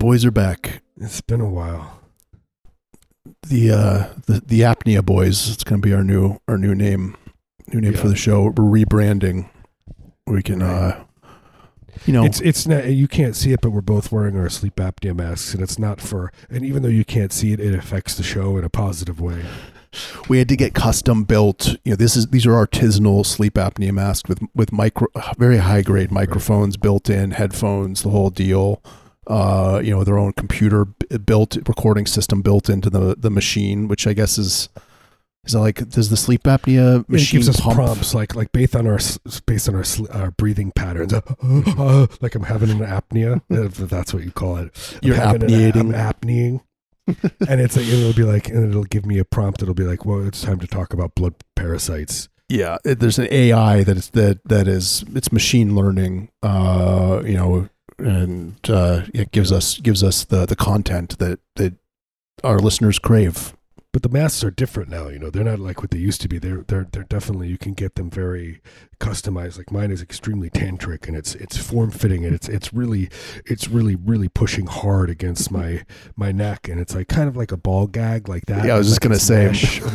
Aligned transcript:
boys 0.00 0.24
are 0.24 0.30
back. 0.30 0.82
It's 1.00 1.20
been 1.20 1.40
a 1.40 1.48
while. 1.48 2.00
The 3.48 3.70
uh 3.70 4.14
the, 4.26 4.42
the 4.44 4.60
apnea 4.62 5.04
boys. 5.04 5.50
It's 5.50 5.62
gonna 5.62 5.80
be 5.80 5.92
our 5.94 6.02
new 6.02 6.38
our 6.48 6.58
new 6.58 6.74
name. 6.74 7.16
New 7.72 7.80
name 7.80 7.92
Yeah. 7.92 8.00
for 8.00 8.08
the 8.08 8.16
show. 8.16 8.44
We're 8.44 8.84
rebranding. 8.84 9.48
We 10.26 10.42
can 10.42 10.62
uh 10.62 11.04
you 12.06 12.12
know 12.14 12.24
It's 12.24 12.40
it's 12.40 12.66
not 12.66 12.86
you 12.88 13.06
can't 13.06 13.36
see 13.36 13.52
it, 13.52 13.60
but 13.60 13.70
we're 13.70 13.82
both 13.82 14.10
wearing 14.10 14.36
our 14.36 14.48
sleep 14.48 14.76
apnea 14.76 15.14
masks, 15.14 15.52
and 15.54 15.62
it's 15.62 15.78
not 15.78 16.00
for. 16.00 16.32
And 16.48 16.64
even 16.64 16.82
though 16.82 16.88
you 16.88 17.04
can't 17.04 17.32
see 17.32 17.52
it, 17.52 17.60
it 17.60 17.74
affects 17.74 18.14
the 18.14 18.22
show 18.22 18.56
in 18.56 18.64
a 18.64 18.70
positive 18.70 19.20
way. 19.20 19.44
we 20.28 20.38
had 20.38 20.48
to 20.48 20.56
get 20.56 20.72
custom 20.72 21.24
built. 21.24 21.68
You 21.84 21.92
know, 21.92 21.96
this 21.96 22.16
is 22.16 22.28
these 22.28 22.46
are 22.46 22.52
artisanal 22.66 23.26
sleep 23.26 23.54
apnea 23.54 23.92
masks 23.92 24.28
with 24.28 24.40
with 24.54 24.72
micro 24.72 25.08
very 25.38 25.58
high 25.58 25.82
grade 25.82 26.10
microphones 26.10 26.76
built 26.78 27.10
in, 27.10 27.32
headphones, 27.32 28.02
the 28.02 28.10
whole 28.10 28.30
deal. 28.30 28.82
Uh, 29.30 29.80
you 29.82 29.90
know, 29.92 30.02
their 30.04 30.18
own 30.18 30.32
computer 30.32 30.86
built 31.24 31.56
recording 31.68 32.04
system 32.06 32.42
built 32.42 32.68
into 32.68 32.90
the 32.90 33.14
the 33.16 33.30
machine, 33.30 33.86
which 33.88 34.06
I 34.06 34.12
guess 34.12 34.36
is 34.38 34.68
is 35.44 35.54
like 35.54 35.88
does 35.88 36.10
the 36.10 36.16
sleep 36.16 36.42
apnea 36.42 36.96
And 36.96 37.04
it 37.04 37.08
machine 37.08 37.38
gives 37.40 37.48
us 37.48 37.60
pump? 37.60 37.76
prompts 37.76 38.12
like 38.14 38.34
like 38.34 38.50
based 38.52 38.74
on 38.76 38.86
our 38.86 38.98
based 39.46 39.68
on 39.68 39.74
our 39.76 39.84
our 40.12 40.30
breathing 40.32 40.72
patterns. 40.74 41.12
like 42.20 42.34
I'm 42.34 42.42
having 42.42 42.70
an 42.70 42.80
apnea, 42.80 43.40
if 43.48 43.76
that's 43.76 44.12
what 44.12 44.24
you 44.24 44.32
call 44.32 44.56
it. 44.56 44.98
I'm 45.02 45.06
You're 45.06 45.16
having 45.16 45.42
an- 45.44 45.48
apneating. 45.48 45.94
I'm 45.94 46.12
apneaing. 46.12 46.60
and 47.48 47.60
it's 47.60 47.76
like 47.76 47.86
it'll 47.86 48.12
be 48.12 48.22
like 48.24 48.48
and 48.48 48.68
it'll 48.68 48.84
give 48.84 49.06
me 49.06 49.18
a 49.18 49.24
prompt. 49.24 49.62
It'll 49.62 49.74
be 49.74 49.84
like, 49.84 50.04
well, 50.04 50.26
it's 50.26 50.42
time 50.42 50.58
to 50.60 50.66
talk 50.66 50.92
about 50.92 51.14
blood 51.14 51.34
parasites. 51.56 52.28
Yeah, 52.48 52.78
there's 52.84 53.18
an 53.18 53.28
AI 53.30 53.84
that 53.84 53.96
is 53.96 54.10
that 54.10 54.40
that 54.44 54.66
is 54.68 55.04
it's 55.14 55.32
machine 55.32 55.74
learning. 55.76 56.30
Uh, 56.42 57.22
you 57.24 57.34
know, 57.34 57.68
and 58.06 58.56
uh, 58.68 59.02
it 59.14 59.30
gives 59.32 59.52
us 59.52 59.78
gives 59.78 60.02
us 60.02 60.24
the 60.24 60.46
the 60.46 60.56
content 60.56 61.18
that 61.18 61.40
that 61.56 61.74
our 62.44 62.58
listeners 62.58 62.98
crave. 62.98 63.54
But 63.92 64.04
the 64.04 64.08
masks 64.08 64.44
are 64.44 64.52
different 64.52 64.88
now. 64.88 65.08
You 65.08 65.18
know, 65.18 65.30
they're 65.30 65.42
not 65.42 65.58
like 65.58 65.80
what 65.82 65.90
they 65.90 65.98
used 65.98 66.20
to 66.20 66.28
be. 66.28 66.38
They're 66.38 66.62
they're 66.68 66.86
they're 66.92 67.02
definitely 67.02 67.48
you 67.48 67.58
can 67.58 67.74
get 67.74 67.96
them 67.96 68.08
very 68.08 68.60
customized. 69.00 69.58
Like 69.58 69.72
mine 69.72 69.90
is 69.90 70.00
extremely 70.00 70.48
tantric 70.48 71.08
and 71.08 71.16
it's 71.16 71.34
it's 71.34 71.56
form 71.56 71.90
fitting 71.90 72.24
and 72.24 72.32
it's 72.32 72.48
it's 72.48 72.72
really 72.72 73.08
it's 73.46 73.66
really 73.66 73.96
really 73.96 74.28
pushing 74.28 74.66
hard 74.66 75.10
against 75.10 75.50
my 75.50 75.84
my 76.14 76.30
neck 76.30 76.68
and 76.68 76.78
it's 76.80 76.94
like 76.94 77.08
kind 77.08 77.28
of 77.28 77.36
like 77.36 77.50
a 77.50 77.56
ball 77.56 77.88
gag 77.88 78.28
like 78.28 78.46
that. 78.46 78.64
Yeah, 78.64 78.76
I 78.76 78.78
was 78.78 78.86
just 78.86 79.02
Like 79.04 79.08
gonna 79.10 79.18
say. 79.18 79.46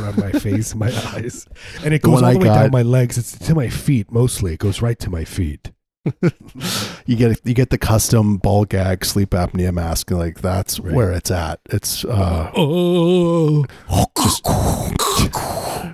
around 0.01 0.17
my 0.17 0.31
face, 0.33 0.75
my 0.75 0.87
eyes, 1.15 1.47
and 1.81 1.93
it 1.93 2.01
goes 2.01 2.21
all 2.21 2.33
the 2.33 2.39
way 2.39 2.47
down 2.47 2.71
my 2.71 2.81
legs. 2.81 3.17
It's 3.17 3.37
to 3.47 3.55
my 3.55 3.69
feet 3.69 4.11
mostly. 4.11 4.55
It 4.55 4.59
goes 4.59 4.81
right 4.81 4.99
to 4.99 5.09
my 5.09 5.23
feet. 5.23 5.71
you 7.05 7.15
get 7.15 7.39
you 7.43 7.53
get 7.53 7.69
the 7.71 7.77
custom 7.77 8.37
ball 8.37 8.65
gag 8.65 9.03
sleep 9.05 9.31
apnea 9.31 9.73
mask. 9.73 10.11
Like 10.11 10.41
that's 10.41 10.79
Right. 10.79 10.93
where 10.93 11.11
it's 11.11 11.31
at. 11.31 11.59
It's 11.69 12.05
uh, 12.05 12.51
Oh, 12.55 13.65
just 14.17 14.45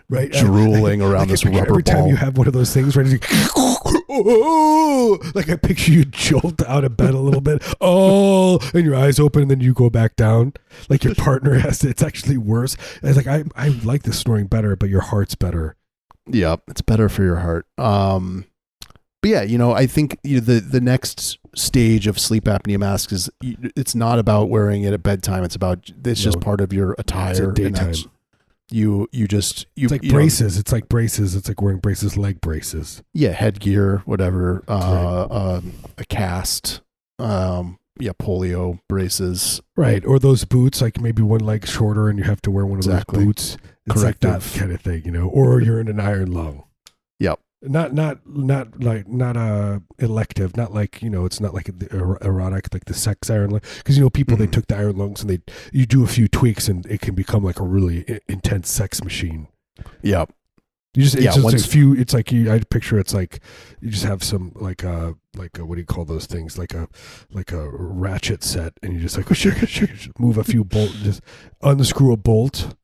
right. 0.09 0.31
drooling 0.31 1.01
around 1.01 1.23
I 1.23 1.25
this 1.25 1.45
rubber 1.45 1.59
every 1.59 1.83
time 1.83 2.07
you 2.07 2.15
have 2.15 2.37
one 2.37 2.47
of 2.47 2.53
those 2.53 2.73
things, 2.73 2.95
like, 2.95 3.23
oh, 3.55 5.17
like 5.35 5.49
I 5.49 5.55
picture 5.55 5.91
you 5.91 6.05
jolt 6.05 6.61
out 6.63 6.83
of 6.83 6.97
bed 6.97 7.13
a 7.13 7.19
little 7.19 7.41
bit, 7.41 7.63
oh, 7.81 8.59
and 8.73 8.85
your 8.85 8.95
eyes 8.95 9.19
open, 9.19 9.43
and 9.43 9.51
then 9.51 9.61
you 9.61 9.73
go 9.73 9.89
back 9.89 10.15
down. 10.15 10.53
Like 10.89 11.03
your 11.03 11.15
partner 11.15 11.55
has 11.59 11.79
to. 11.79 11.89
It's 11.89 12.03
actually 12.03 12.37
worse. 12.37 12.75
It's 13.01 13.17
like 13.17 13.27
I, 13.27 13.43
I 13.55 13.69
like 13.83 14.03
the 14.03 14.13
snoring 14.13 14.47
better, 14.47 14.75
but 14.75 14.89
your 14.89 15.01
heart's 15.01 15.35
better. 15.35 15.75
yeah, 16.27 16.57
it's 16.67 16.81
better 16.81 17.09
for 17.09 17.23
your 17.23 17.37
heart. 17.37 17.65
Um, 17.77 18.45
but 19.21 19.29
yeah, 19.29 19.41
you 19.43 19.57
know, 19.57 19.71
I 19.73 19.87
think 19.87 20.17
you 20.23 20.35
know, 20.35 20.41
the 20.41 20.59
the 20.59 20.81
next 20.81 21.37
stage 21.55 22.07
of 22.07 22.17
sleep 22.17 22.45
apnea 22.45 22.79
masks 22.79 23.11
is 23.13 23.29
it's 23.41 23.93
not 23.95 24.19
about 24.19 24.49
wearing 24.49 24.83
it 24.83 24.93
at 24.93 25.03
bedtime. 25.03 25.43
It's 25.43 25.55
about 25.55 25.89
it's 26.05 26.21
just 26.21 26.39
part 26.41 26.61
of 26.61 26.71
your 26.73 26.95
attire. 26.97 27.51
Daytime. 27.51 27.93
You 28.73 29.09
you 29.11 29.27
just 29.27 29.65
you 29.75 29.85
It's 29.87 29.91
like 29.91 30.03
you 30.03 30.09
know, 30.11 30.15
braces. 30.15 30.57
it's 30.57 30.71
like 30.71 30.87
braces. 30.87 31.35
It's 31.35 31.49
like 31.49 31.61
wearing 31.61 31.79
braces, 31.79 32.15
leg 32.15 32.39
braces. 32.39 33.03
yeah, 33.13 33.31
headgear, 33.31 33.97
whatever. 34.05 34.63
Uh, 34.67 35.27
um, 35.29 35.73
a 35.97 36.05
cast. 36.05 36.79
Um, 37.19 37.79
yeah, 37.99 38.13
polio 38.17 38.79
braces. 38.87 39.59
Right. 39.75 40.05
Or 40.05 40.19
those 40.19 40.45
boots, 40.45 40.81
like 40.81 41.01
maybe 41.01 41.21
one 41.21 41.41
leg 41.41 41.67
shorter 41.67 42.07
and 42.07 42.17
you 42.17 42.23
have 42.23 42.41
to 42.43 42.51
wear 42.51 42.65
one 42.65 42.79
of 42.79 42.85
Exactly. 42.85 43.17
those 43.19 43.25
boots. 43.25 43.57
It's 43.87 44.03
like 44.03 44.21
that 44.21 44.39
Corrective. 44.39 44.59
kind 44.61 44.71
of 44.71 44.81
thing, 44.81 45.01
you 45.03 45.11
know. 45.11 45.27
Or 45.27 45.59
you're 45.61 45.79
in 45.81 45.89
an 45.89 45.99
iron 45.99 46.31
lung. 46.31 46.63
Not 47.63 47.93
not 47.93 48.19
not 48.25 48.81
like 48.83 49.07
not 49.07 49.37
a 49.37 49.83
elective, 49.99 50.57
not 50.57 50.73
like, 50.73 51.01
you 51.03 51.11
know, 51.11 51.25
it's 51.25 51.39
not 51.39 51.53
like 51.53 51.65
the 51.77 51.87
er- 51.95 52.17
erotic 52.21 52.73
like 52.73 52.85
the 52.85 52.95
sex 52.95 53.29
iron 53.29 53.51
lung 53.51 53.61
because 53.77 53.97
you 53.97 54.03
know 54.03 54.09
people 54.09 54.35
they 54.35 54.47
Mhm. 54.47 54.51
took 54.51 54.67
the 54.67 54.77
iron 54.77 54.97
lungs 54.97 55.21
and 55.21 55.29
they 55.29 55.41
you 55.71 55.85
do 55.85 56.03
a 56.03 56.07
few 56.07 56.27
tweaks 56.27 56.67
and 56.67 56.85
it 56.87 57.01
can 57.01 57.13
become 57.13 57.43
like 57.43 57.59
a 57.59 57.63
really 57.63 58.03
i- 58.09 58.19
intense 58.27 58.67
sex 58.69 59.03
machine. 59.03 59.47
Yep. 60.01 60.33
You 60.95 61.03
just 61.03 61.15
it's 61.15 61.23
Yeah, 61.23 61.31
just 61.33 61.43
once- 61.43 61.65
a 61.65 61.67
few. 61.69 61.93
It's 61.93 62.15
like 62.15 62.31
you. 62.31 62.51
I 62.51 62.59
picture 62.61 62.97
it's 62.97 63.13
like 63.13 63.39
you 63.79 63.91
just 63.91 64.05
have 64.05 64.23
some 64.23 64.53
like 64.55 64.83
a 64.83 65.13
like 65.37 65.59
a 65.59 65.65
what 65.65 65.75
do 65.75 65.81
you 65.81 65.85
call 65.85 66.03
those 66.03 66.25
things? 66.25 66.57
Like 66.57 66.73
a 66.73 66.87
like 67.31 67.51
a 67.51 67.69
ratchet 67.69 68.43
set, 68.43 68.73
and 68.81 68.93
you 68.93 68.99
just 68.99 69.15
like 69.17 69.27
just 69.31 70.19
move 70.19 70.37
a 70.39 70.43
few 70.43 70.63
bolt, 70.63 70.91
just 71.03 71.21
unscrew 71.61 72.11
a 72.11 72.17
bolt 72.17 72.75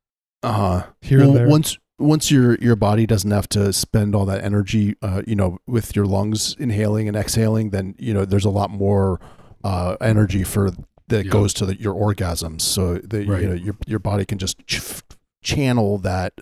Uh 0.43 0.53
huh. 0.53 0.83
here 1.01 1.17
well, 1.19 1.29
and 1.29 1.37
there. 1.37 1.47
once 1.49 1.77
once 1.99 2.29
your 2.31 2.55
your 2.55 2.75
body 2.75 3.05
doesn't 3.05 3.31
have 3.31 3.49
to 3.49 3.73
spend 3.73 4.15
all 4.15 4.25
that 4.25 4.43
energy 4.43 4.95
uh, 5.01 5.21
you 5.25 5.35
know 5.35 5.57
with 5.67 5.95
your 5.95 6.05
lungs 6.05 6.55
inhaling 6.59 7.07
and 7.07 7.17
exhaling 7.17 7.71
then 7.71 7.95
you 7.97 8.13
know 8.13 8.23
there's 8.25 8.45
a 8.45 8.49
lot 8.49 8.69
more 8.69 9.19
uh, 9.63 9.97
energy 10.01 10.43
for 10.43 10.69
that 11.07 11.25
Yeah. 11.25 11.31
goes 11.31 11.53
to 11.55 11.65
the, 11.65 11.79
your 11.79 11.93
orgasms 11.95 12.61
so 12.61 12.95
that 12.99 13.27
Right. 13.27 13.41
you 13.41 13.47
know 13.49 13.55
your 13.55 13.75
your 13.87 13.99
body 13.99 14.25
can 14.25 14.37
just 14.37 14.65
ch- 14.67 15.01
channel 15.43 15.97
that 15.99 16.33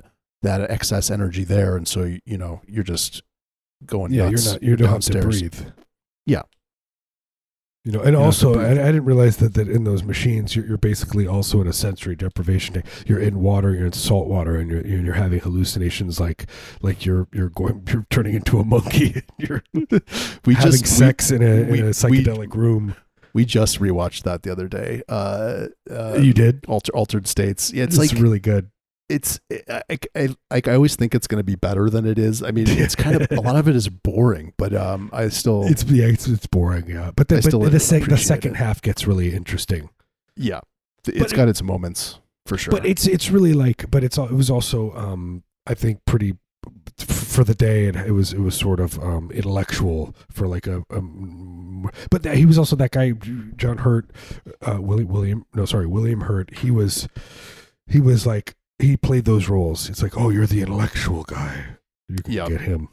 that 0.42 0.70
excess 0.70 1.10
energy 1.10 1.44
there 1.44 1.76
and 1.78 1.88
so 1.88 2.18
you 2.26 2.38
know 2.38 2.62
you're 2.68 2.84
just 2.84 3.24
going 3.86 4.14
yeah, 4.14 4.30
nuts 4.30 4.44
you're 4.46 4.54
not. 4.54 4.64
You 4.64 4.76
don't 4.76 4.90
have 4.90 5.02
to 5.02 5.12
downstairs. 5.14 5.40
breathe. 5.42 5.72
Yeah. 6.26 6.42
You 7.86 7.92
know, 7.92 8.00
and 8.02 8.14
to 8.16 8.20
also, 8.20 8.60
I, 8.60 8.72
I 8.72 8.74
didn't 8.74 9.06
realize 9.06 9.38
that, 9.38 9.54
that 9.54 9.68
in 9.70 9.84
those 9.84 10.02
machines, 10.04 10.56
you're, 10.56 10.66
you're 10.66 10.78
basically 10.80 11.28
also 11.28 11.62
in 11.62 11.68
a 11.68 11.72
sensory 11.74 12.16
deprivation. 12.16 12.82
You're 13.06 13.20
in 13.20 13.40
water, 13.40 13.76
you're 13.76 13.86
in 13.86 13.92
salt 13.94 14.28
water, 14.28 14.56
and 14.56 14.72
you're 14.72 14.86
you're, 14.86 15.02
you're 15.06 15.14
having 15.14 15.40
hallucinations 15.40 16.20
like 16.20 16.48
like 16.82 17.06
you're 17.06 17.28
you're 17.32 17.50
going 17.50 17.84
you're 17.94 18.08
turning 18.10 18.34
into 18.34 18.58
a 18.60 18.64
monkey. 18.66 19.22
you're 19.38 19.64
we 20.46 20.56
having 20.56 20.72
just 20.72 20.88
sex 20.88 21.30
in 21.30 21.44
a 21.44 21.64
we- 21.70 21.78
in 21.80 21.84
a 21.86 21.88
we- 21.90 21.92
psychedelic 21.92 22.56
room. 22.56 22.96
we, 23.36 23.42
we 23.44 23.46
just 23.46 23.80
rewatched 23.80 24.24
that 24.24 24.42
the 24.42 24.52
other 24.52 24.68
day 24.68 25.04
uh, 25.08 25.68
uh 25.92 26.18
you 26.20 26.34
did. 26.34 26.66
alter, 26.68 26.92
altered 26.96 27.28
states 27.28 27.72
yeah 27.72 27.84
it's 27.84 27.98
It's 28.00 28.14
like 28.14 28.22
really 28.22 28.40
good. 28.40 28.72
It's 29.10 29.40
I, 29.70 29.82
I, 30.16 30.30
I, 30.52 30.62
I 30.66 30.74
always 30.74 30.96
think 30.96 31.14
it's 31.14 31.28
going 31.28 31.40
to 31.40 31.44
be 31.44 31.56
better 31.56 31.90
than 31.90 32.06
it 32.06 32.18
is. 32.18 32.42
I 32.42 32.52
mean, 32.52 32.66
it's 32.68 32.96
kind 32.96 33.22
of 33.22 33.32
a 33.32 33.42
lot 33.42 33.56
of 33.56 33.68
it 33.68 33.76
is 33.76 33.88
boring, 33.88 34.54
but 34.58 34.74
um, 34.74 35.10
I 35.14 35.30
still 35.30 35.64
It's 35.68 35.84
yeah, 35.84 36.06
it's, 36.08 36.28
it's 36.28 36.48
boring. 36.48 36.88
Yeah, 36.88 37.12
but 37.16 37.28
the, 37.28 37.36
but 37.52 37.72
the, 37.72 37.80
sec- 37.80 38.06
the 38.06 38.18
second 38.18 38.54
it. 38.56 38.58
half 38.58 38.82
gets 38.82 39.06
really 39.06 39.34
interesting. 39.34 39.90
yeah, 40.36 40.62
it's 41.08 41.18
But 41.20 41.32
it- 41.32 41.36
got 41.36 41.48
its 41.50 41.62
moments 41.62 42.20
for 42.48 42.58
sure. 42.58 42.72
But 42.72 42.86
it's 42.86 43.08
it's 43.08 43.30
really 43.32 43.54
like, 43.54 43.90
but 43.92 44.04
it's 44.04 44.18
it 44.18 44.32
was 44.32 44.50
also 44.50 44.92
um 44.96 45.44
I 45.68 45.74
think 45.74 46.00
pretty 46.06 46.36
for 46.98 47.44
the 47.44 47.54
day. 47.56 47.86
It, 47.86 47.96
it 47.96 48.12
was 48.12 48.34
it 48.34 48.40
was 48.40 48.56
sort 48.56 48.80
of 48.80 48.98
um 49.00 49.30
intellectual 49.32 50.16
for 50.32 50.48
like 50.48 50.66
a. 50.68 50.84
Um, 50.90 51.90
but 52.10 52.24
that, 52.24 52.38
he 52.38 52.46
was 52.46 52.58
also 52.58 52.76
that 52.78 52.92
guy, 52.92 53.12
John 53.56 53.80
Hurt, 53.80 54.10
uh, 54.64 54.78
William 54.82 55.08
William. 55.10 55.46
No, 55.54 55.66
sorry, 55.66 55.86
William 55.86 56.22
Hurt. 56.22 56.58
He 56.58 56.72
was 56.72 57.08
he 57.88 58.00
was 58.00 58.26
like 58.26 58.56
he 58.80 58.98
played 58.98 59.26
those 59.26 59.48
roles. 59.50 59.90
It's 59.90 60.02
like, 60.04 60.18
oh, 60.18 60.30
you're 60.30 60.48
the 60.48 60.62
intellectual 60.62 61.24
guy. 61.24 61.66
You 62.10 62.18
can 62.18 62.34
Yep. 62.34 62.48
get 62.50 62.62
him. 62.62 62.90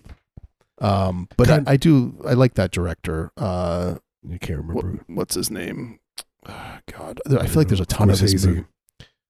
um, 0.80 1.28
but 1.36 1.48
kind- 1.48 1.68
I, 1.68 1.72
I 1.72 1.76
do 1.76 2.14
I 2.26 2.32
like 2.34 2.54
that 2.54 2.70
director. 2.70 3.30
Uh, 3.36 3.96
You 4.28 4.38
can't 4.38 4.64
what, 4.66 4.84
remember. 4.84 5.04
what's 5.08 5.34
his 5.34 5.50
name? 5.50 5.98
Ah, 6.46 6.80
God, 6.92 7.20
I 7.38 7.46
feel 7.46 7.56
like 7.60 7.68
there's 7.68 7.80
a 7.80 7.86
ton 7.86 8.10
of 8.10 8.18
his 8.18 8.34
Scorsese. 8.34 8.46
movie. 8.46 8.64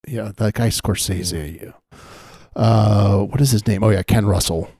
Yeah, 0.08 0.32
that 0.36 0.54
guy 0.54 0.68
Scorsese. 0.68 1.62
Yeah. 1.62 1.72
Uh, 2.54 3.18
what 3.24 3.40
is 3.40 3.50
his 3.50 3.66
name? 3.66 3.82
Oh 3.82 3.90
yeah, 3.90 4.02
Ken 4.02 4.26
Russell. 4.26 4.70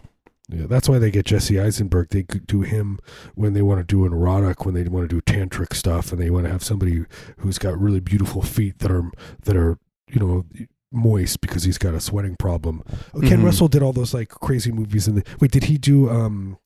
Yeah, 0.48 0.66
that's 0.66 0.88
why 0.88 0.98
they 0.98 1.10
get 1.10 1.24
Jesse 1.24 1.58
Eisenberg. 1.58 2.08
They 2.10 2.22
do 2.22 2.60
him 2.62 2.98
when 3.34 3.54
they 3.54 3.62
want 3.62 3.80
to 3.80 3.84
do 3.84 4.04
an 4.04 4.12
erotic, 4.12 4.66
when 4.66 4.74
they 4.74 4.82
want 4.84 5.08
to 5.08 5.14
do 5.14 5.22
tantric 5.22 5.74
stuff, 5.74 6.12
and 6.12 6.20
they 6.20 6.28
want 6.30 6.44
to 6.46 6.52
have 6.52 6.62
somebody 6.64 7.04
who's 7.38 7.58
got 7.58 7.78
really 7.80 8.00
beautiful 8.00 8.42
feet 8.42 8.78
that 8.80 8.90
are 8.90 9.10
that 9.44 9.56
are 9.56 9.78
you 10.08 10.20
know 10.20 10.44
moist 10.92 11.40
because 11.40 11.64
he's 11.64 11.78
got 11.78 11.94
a 11.94 12.00
sweating 12.00 12.36
problem. 12.36 12.82
Oh, 13.14 13.20
Ken 13.20 13.40
Mhm. 13.40 13.44
Russell 13.44 13.68
did 13.68 13.82
all 13.82 13.92
those 13.92 14.12
like 14.14 14.28
crazy 14.28 14.70
movies. 14.70 15.08
In 15.08 15.14
the 15.16 15.24
wait, 15.40 15.50
did 15.50 15.64
he 15.64 15.78
do 15.78 16.08
um, 16.10 16.58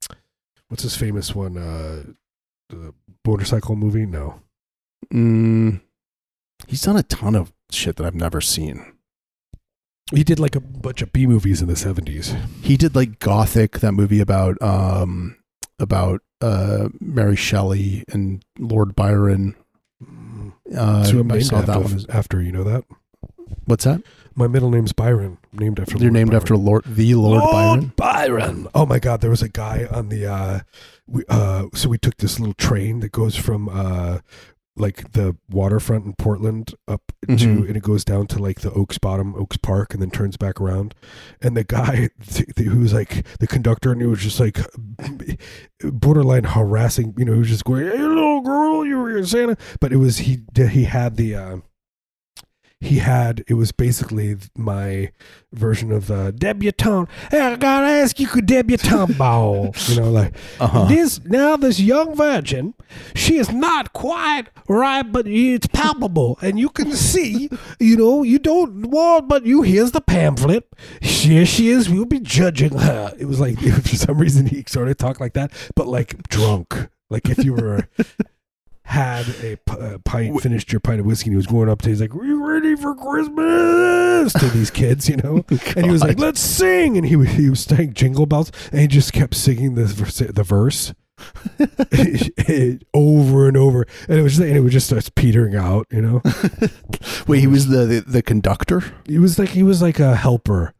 what's 0.67 0.83
his 0.83 0.95
famous 0.97 1.33
one? 1.33 1.57
Uh, 1.57 2.03
the 2.69 2.93
motorcycle 3.25 3.75
movie? 3.75 4.05
No, 4.05 4.41
Mm, 5.13 5.81
he's 6.67 6.81
done 6.81 6.97
a 6.97 7.03
ton 7.03 7.35
of 7.35 7.53
shit 7.71 7.95
that 7.95 8.05
I've 8.05 8.15
never 8.15 8.41
seen. 8.41 8.93
he 10.13 10.23
did 10.23 10.39
like 10.39 10.55
a 10.55 10.59
bunch 10.61 11.01
of 11.01 11.11
B 11.13 11.25
movies 11.27 11.61
in 11.61 11.67
the 11.67 11.75
seventies. 11.75 12.33
He 12.61 12.77
did 12.77 12.95
like 12.95 13.19
Gothic, 13.19 13.79
that 13.79 13.91
movie 13.93 14.19
about 14.19 14.61
um 14.61 15.37
about 15.79 16.21
uh 16.41 16.89
Mary 16.99 17.35
Shelley 17.35 18.03
and 18.11 18.43
Lord 18.59 18.95
Byron. 18.95 19.55
Uh, 20.75 21.03
so 21.05 21.25
I 21.29 21.39
saw 21.39 21.57
after, 21.59 21.71
that 21.71 21.81
one. 21.81 22.05
after 22.09 22.41
you 22.41 22.51
know 22.51 22.63
that. 22.63 22.83
What's 23.65 23.83
that? 23.85 24.01
My 24.35 24.47
middle 24.47 24.69
name's 24.69 24.93
Byron, 24.93 25.37
named 25.51 25.79
after. 25.79 25.93
You're 25.93 26.01
Lord 26.03 26.13
named 26.13 26.29
Byron. 26.29 26.41
after 26.41 26.57
Lord 26.57 26.83
the 26.85 27.15
Lord, 27.15 27.41
Byron. 27.41 27.93
Byron. 27.95 28.67
Oh 28.75 28.85
my 28.85 28.99
God, 28.99 29.21
there 29.21 29.29
was 29.31 29.41
a 29.41 29.49
guy 29.49 29.87
on 29.91 30.09
the. 30.09 30.25
Uh, 30.27 30.59
we 31.07 31.23
uh, 31.29 31.65
so 31.73 31.89
we 31.89 31.97
took 31.97 32.17
this 32.17 32.39
little 32.39 32.53
train 32.53 32.99
that 32.99 33.11
goes 33.11 33.35
from 33.35 33.67
uh, 33.67 34.19
like 34.75 35.13
the 35.13 35.35
waterfront 35.49 36.05
in 36.05 36.13
Portland 36.13 36.75
up 36.87 37.01
to, 37.27 37.33
Mhm. 37.33 37.67
and 37.67 37.75
it 37.75 37.81
goes 37.81 38.05
down 38.05 38.27
to 38.27 38.37
like 38.39 38.61
the 38.61 38.71
Oaks 38.73 38.99
Bottom, 38.99 39.33
Oaks 39.35 39.57
Park, 39.57 39.93
and 39.95 40.03
then 40.03 40.11
turns 40.11 40.37
back 40.37 40.61
around. 40.61 40.93
And 41.41 41.57
the 41.57 41.63
guy 41.63 42.09
th- 42.27 42.53
th- 42.55 42.69
who 42.69 42.81
was 42.81 42.93
like 42.93 43.25
the 43.39 43.47
conductor, 43.47 43.91
and 43.91 44.01
he 44.01 44.07
was 44.07 44.21
just 44.21 44.39
like 44.39 44.59
borderline 45.83 46.43
harassing. 46.43 47.13
You 47.17 47.25
know, 47.25 47.33
he 47.33 47.39
was 47.39 47.49
just 47.49 47.65
going, 47.65 47.85
"Hey, 47.85 47.97
little 47.97 48.41
girl, 48.41 48.85
you 48.85 48.97
were 48.99 49.25
Santa," 49.25 49.57
but 49.79 49.91
it 49.91 49.97
was 49.97 50.19
he. 50.19 50.41
He 50.55 50.83
had 50.83 51.17
the. 51.17 51.35
Uh, 51.35 51.57
he 52.79 52.99
had 52.99 53.43
it 53.47 53.55
was 53.55 53.71
basically 53.71 54.37
my 54.55 55.11
version 55.51 55.91
of 55.91 56.07
the 56.07 56.31
debutante. 56.31 57.09
Hey, 57.31 57.39
I 57.39 57.55
gotta 57.55 57.87
ask 57.87 58.19
you, 58.19 58.27
could 58.27 58.45
debutante 58.45 59.17
ball? 59.17 59.73
You 59.87 59.95
know, 60.01 60.11
like 60.11 60.35
Uh-huh. 60.59 60.85
this 60.85 61.19
now. 61.25 61.57
This 61.57 61.79
young 61.79 62.15
virgin, 62.15 62.75
she 63.15 63.37
is 63.37 63.51
not 63.51 63.93
quite 63.93 64.45
right, 64.67 65.01
but 65.01 65.25
it's 65.27 65.65
palpable, 65.67 66.37
and 66.41 66.59
you 66.59 66.69
can 66.69 66.91
see. 66.93 67.49
You 67.79 67.97
know, 67.97 68.21
you 68.23 68.37
don't 68.37 68.85
want, 68.91 69.27
but 69.27 69.45
you 69.45 69.63
here's 69.63 69.91
the 69.91 70.01
pamphlet. 70.01 70.67
Here 71.01 71.45
she 71.47 71.69
is. 71.69 71.89
We'll 71.89 72.05
be 72.05 72.19
judging 72.19 72.77
her. 72.77 73.13
It 73.17 73.25
was 73.25 73.39
like 73.39 73.57
for 73.83 73.95
some 73.95 74.19
reason 74.19 74.45
he 74.45 74.63
sort 74.67 74.87
of 74.89 74.97
talked 74.97 75.19
like 75.19 75.33
that, 75.33 75.51
but 75.75 75.87
like 75.87 76.27
drunk. 76.29 76.89
Like 77.09 77.27
if 77.29 77.43
you 77.43 77.53
were 77.53 77.87
had 78.87 79.27
a, 79.43 79.57
p- 79.57 79.77
a 79.79 79.99
pint, 79.99 80.41
finished 80.41 80.71
your 80.71 80.79
pint 80.79 80.99
of 81.01 81.05
whiskey, 81.05 81.27
and 81.29 81.33
he 81.33 81.37
was 81.37 81.45
going 81.47 81.69
up 81.69 81.81
to, 81.81 81.89
he's 81.89 81.99
like, 82.01 82.15
"Are 82.15 82.25
you 82.25 82.45
ready 82.47 82.75
for 82.75 82.95
Christmas?" 82.95 84.33
to 84.33 84.45
these 84.49 84.71
kids, 84.71 85.07
you 85.09 85.17
know. 85.17 85.43
And 85.75 85.85
he 85.85 85.91
was 85.91 86.01
like, 86.01 86.17
"Let's 86.19 86.39
sing," 86.39 86.97
and 86.97 87.05
he 87.05 87.15
was 87.15 87.29
he 87.29 87.49
was 87.49 87.59
saying 87.61 87.93
jingle 87.93 88.25
bells, 88.25 88.51
and 88.71 88.79
he 88.81 88.87
just 88.87 89.11
kept 89.13 89.35
singing 89.35 89.75
the 89.75 89.85
verse, 89.85 90.17
the 90.19 90.43
verse 90.43 90.93
over 92.93 93.47
and 93.47 93.57
over, 93.57 93.85
and 94.07 94.19
it 94.19 94.23
was 94.23 94.39
and 94.39 94.55
it 94.55 94.61
was 94.61 94.73
just 94.73 94.87
starts 94.87 95.09
petering 95.09 95.55
out, 95.55 95.87
you 95.91 96.01
know. 96.01 96.21
Wait, 97.27 97.39
he 97.39 97.47
was 97.47 97.67
the, 97.67 97.85
the 97.85 97.99
the 98.01 98.21
conductor. 98.21 98.83
He 99.05 99.17
was 99.19 99.37
like 99.39 99.49
he 99.49 99.63
was 99.63 99.81
like 99.81 99.99
a 99.99 100.15
helper. 100.15 100.73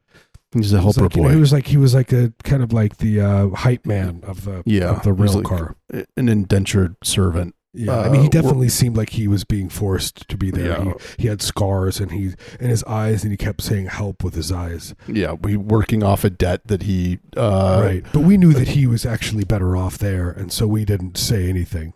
He's 0.54 0.72
a 0.74 0.80
He 0.80 0.86
was 0.86 0.96
helper 0.96 1.02
like, 1.10 1.16
you 1.18 1.22
know, 1.24 1.28
boy. 1.30 1.34
he 1.36 1.40
was 1.42 1.54
like 1.54 1.68
he 1.68 1.78
was 1.78 1.94
like 1.94 2.12
a 2.14 2.34
kind 2.44 2.64
of 2.64 2.72
like 2.72 2.98
the 2.98 3.20
uh, 3.22 3.50
hype 3.50 3.86
man 3.86 4.24
of 4.26 4.46
the 4.46 4.64
Yeah, 4.66 4.92
of 4.92 5.04
the 5.04 5.12
rail 5.14 5.34
like- 5.34 5.44
car. 5.46 5.76
an 6.16 6.30
indentured 6.30 6.96
servant. 7.04 7.54
Yeah, 7.78 7.94
I 8.00 8.08
Uh, 8.08 8.12
mean, 8.12 8.22
he 8.24 8.30
definitely 8.30 8.70
seemed 8.70 8.98
like 8.98 9.12
he 9.12 9.28
was 9.28 9.44
being 9.44 9.70
forced 9.70 10.28
to 10.30 10.38
be 10.38 10.50
there. 10.52 10.66
Yeah. 10.84 10.84
He, 11.18 11.24
he 11.24 11.28
had 11.28 11.42
scars 11.42 12.00
and 12.00 12.12
he 12.12 12.34
and 12.60 12.70
his 12.70 12.84
eyes, 12.86 13.24
and 13.24 13.32
he 13.32 13.38
kept 13.38 13.62
saying 13.62 13.86
"help" 13.88 14.24
with 14.24 14.34
his 14.36 14.52
eyes. 14.52 14.96
Yeah, 15.08 15.34
we 15.34 15.56
working 15.58 16.02
off 16.04 16.24
a 16.24 16.30
debt 16.30 16.62
that 16.66 16.84
he. 16.84 17.20
Uh, 17.36 17.82
right, 17.84 18.06
but 18.14 18.22
we 18.22 18.36
knew 18.38 18.54
that 18.54 18.70
he 18.70 18.88
was 18.88 19.06
actually 19.06 19.44
better 19.44 19.78
off 19.78 19.98
there, 19.98 20.30
and 20.32 20.52
so 20.52 20.68
we 20.68 20.86
didn't 20.86 21.18
say 21.18 21.48
anything. 21.48 21.94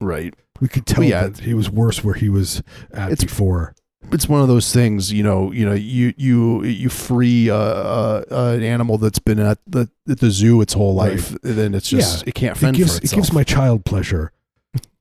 Right. 0.00 0.34
We 0.60 0.68
could 0.68 0.86
tell 0.86 1.00
Well, 1.00 1.08
yeah. 1.08 1.26
that 1.28 1.38
he 1.40 1.54
was 1.54 1.68
worse 1.70 2.04
where 2.04 2.14
he 2.14 2.28
was 2.28 2.62
at 2.92 3.10
It's- 3.12 3.24
before. 3.24 3.74
It's 4.12 4.28
one 4.28 4.42
of 4.42 4.48
those 4.48 4.70
things, 4.70 5.12
you 5.14 5.22
know. 5.22 5.50
You 5.50 5.64
know, 5.64 5.72
you 5.72 6.12
you 6.18 6.62
you 6.62 6.90
free 6.90 7.48
uh, 7.48 7.56
uh, 7.56 8.22
an 8.30 8.62
animal 8.62 8.98
that's 8.98 9.18
been 9.18 9.40
at 9.40 9.58
the 9.66 9.88
at 10.08 10.20
the 10.20 10.30
zoo 10.30 10.60
its 10.60 10.74
whole 10.74 10.94
Right. 10.96 11.12
life, 11.12 11.30
and 11.42 11.54
then 11.56 11.74
it's 11.74 11.88
just 11.88 12.18
Yeah. 12.18 12.28
it 12.28 12.34
can't 12.34 12.56
It 12.56 12.60
fend 12.60 12.76
gives 12.76 12.98
for 12.98 13.04
it 13.04 13.10
gives 13.12 13.32
my 13.32 13.42
child 13.44 13.86
pleasure. 13.86 14.30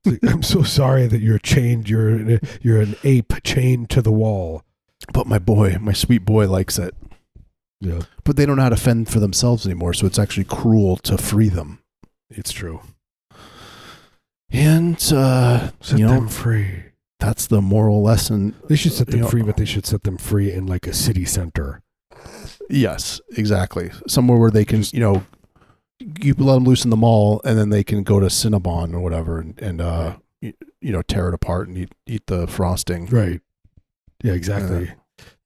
I'm 0.23 0.43
so 0.43 0.63
sorry 0.63 1.07
that 1.07 1.21
you're 1.21 1.39
chained. 1.39 1.89
You're 1.89 2.09
an, 2.09 2.39
you're 2.61 2.81
an 2.81 2.95
ape 3.03 3.33
chained 3.43 3.89
to 3.91 4.01
the 4.01 4.11
wall. 4.11 4.63
but 5.13 5.27
my 5.27 5.39
boy, 5.39 5.77
my 5.79 5.93
sweet 5.93 6.25
boy, 6.25 6.47
likes 6.49 6.77
it. 6.79 6.93
Yeah, 7.81 8.01
But 8.23 8.37
they 8.37 8.45
don't 8.45 8.55
know 8.55 8.63
how 8.63 8.69
to 8.69 8.77
fend 8.77 9.09
for 9.09 9.19
themselves 9.19 9.65
anymore, 9.65 9.93
so 9.93 10.05
it's 10.05 10.17
actually 10.19 10.45
cruel 10.45 10.95
to 10.97 11.17
free 11.17 11.49
them. 11.49 11.79
it's 12.29 12.51
true. 12.53 12.79
And 14.49 14.95
uh, 15.13 15.71
Set 15.81 15.99
you 15.99 16.05
know, 16.05 16.13
them 16.13 16.27
free. 16.29 16.83
that's 17.19 17.47
the 17.47 17.61
moral 17.61 18.01
lesson. 18.01 18.55
They 18.69 18.75
should 18.75 18.93
set 18.93 19.07
them 19.07 19.17
you 19.17 19.23
know- 19.23 19.29
free, 19.29 19.41
but 19.41 19.57
they 19.57 19.65
should 19.65 19.85
set 19.85 20.03
them 20.03 20.17
free 20.17 20.51
in 20.51 20.65
like 20.65 20.87
a 20.87 20.93
city 20.93 21.25
center. 21.25 21.81
Yes, 22.69 23.19
exactly. 23.35 23.91
Somewhere 24.07 24.37
where 24.37 24.51
they 24.51 24.63
can, 24.63 24.83
you 24.93 24.99
know, 25.01 25.25
you 25.99 26.33
let 26.37 26.55
them 26.55 26.63
loose 26.65 26.83
in 26.83 26.89
the 26.89 26.97
mall, 26.97 27.41
and 27.43 27.57
then 27.57 27.69
they 27.69 27.83
can 27.83 28.03
go 28.03 28.19
to 28.19 28.27
Cinnabon 28.27 28.93
or 28.93 28.99
whatever, 28.99 29.39
and, 29.39 29.59
and 29.61 29.81
uh, 29.81 30.17
you, 30.41 30.53
you 30.81 30.91
know, 30.91 31.01
tear 31.01 31.29
it 31.29 31.33
apart 31.33 31.67
and 31.67 31.77
eat 31.77 31.93
eat 32.05 32.27
the 32.27 32.47
frosting. 32.47 33.05
Right. 33.07 33.41
Yeah, 34.23 34.33
exactly. 34.33 34.91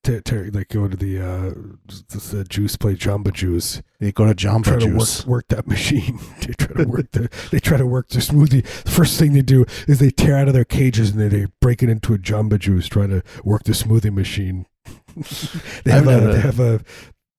Te- 0.03 0.21
te- 0.21 0.51
like 0.51 0.69
go 0.69 0.87
to 0.87 0.95
the 0.95 1.19
uh, 1.19 1.53
the, 2.09 2.35
the 2.37 2.43
juice 2.45 2.77
play 2.77 2.95
Jamba 2.95 3.33
Juice. 3.33 3.81
They 3.99 4.11
go 4.11 4.25
to 4.25 4.33
Jamba 4.33 4.63
Try 4.63 4.79
to 4.79 4.85
Juice. 4.85 5.25
work 5.25 5.27
work 5.27 5.47
that 5.49 5.67
machine. 5.67 6.19
they 6.41 6.53
try 6.53 6.83
to 6.83 6.87
work 6.87 7.11
the 7.11 7.29
they 7.51 7.59
try 7.59 7.77
to 7.77 7.85
work 7.85 8.07
the 8.09 8.19
smoothie. 8.19 8.63
The 8.83 8.91
first 8.91 9.19
thing 9.19 9.33
they 9.33 9.41
do 9.41 9.65
is 9.87 9.99
they 9.99 10.11
tear 10.11 10.37
out 10.37 10.47
of 10.47 10.53
their 10.53 10.65
cages 10.65 11.11
and 11.11 11.19
they, 11.19 11.27
they 11.27 11.47
break 11.61 11.83
it 11.83 11.89
into 11.89 12.13
a 12.13 12.17
Jamba 12.17 12.57
Juice, 12.59 12.87
trying 12.87 13.09
to 13.09 13.23
work 13.43 13.63
the 13.63 13.73
smoothie 13.73 14.13
machine. 14.13 14.65
they 15.83 15.91
have 15.91 16.07
I've 16.07 16.23
a 16.23 16.33
they 16.33 16.39
have 16.39 16.59
a 16.59 16.81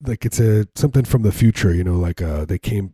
like 0.05 0.25
it's 0.25 0.39
a 0.39 0.67
something 0.75 1.05
from 1.05 1.23
the 1.23 1.31
future. 1.31 1.73
You 1.73 1.83
know, 1.83 1.97
like 1.97 2.21
uh, 2.21 2.45
they 2.45 2.59
came 2.59 2.93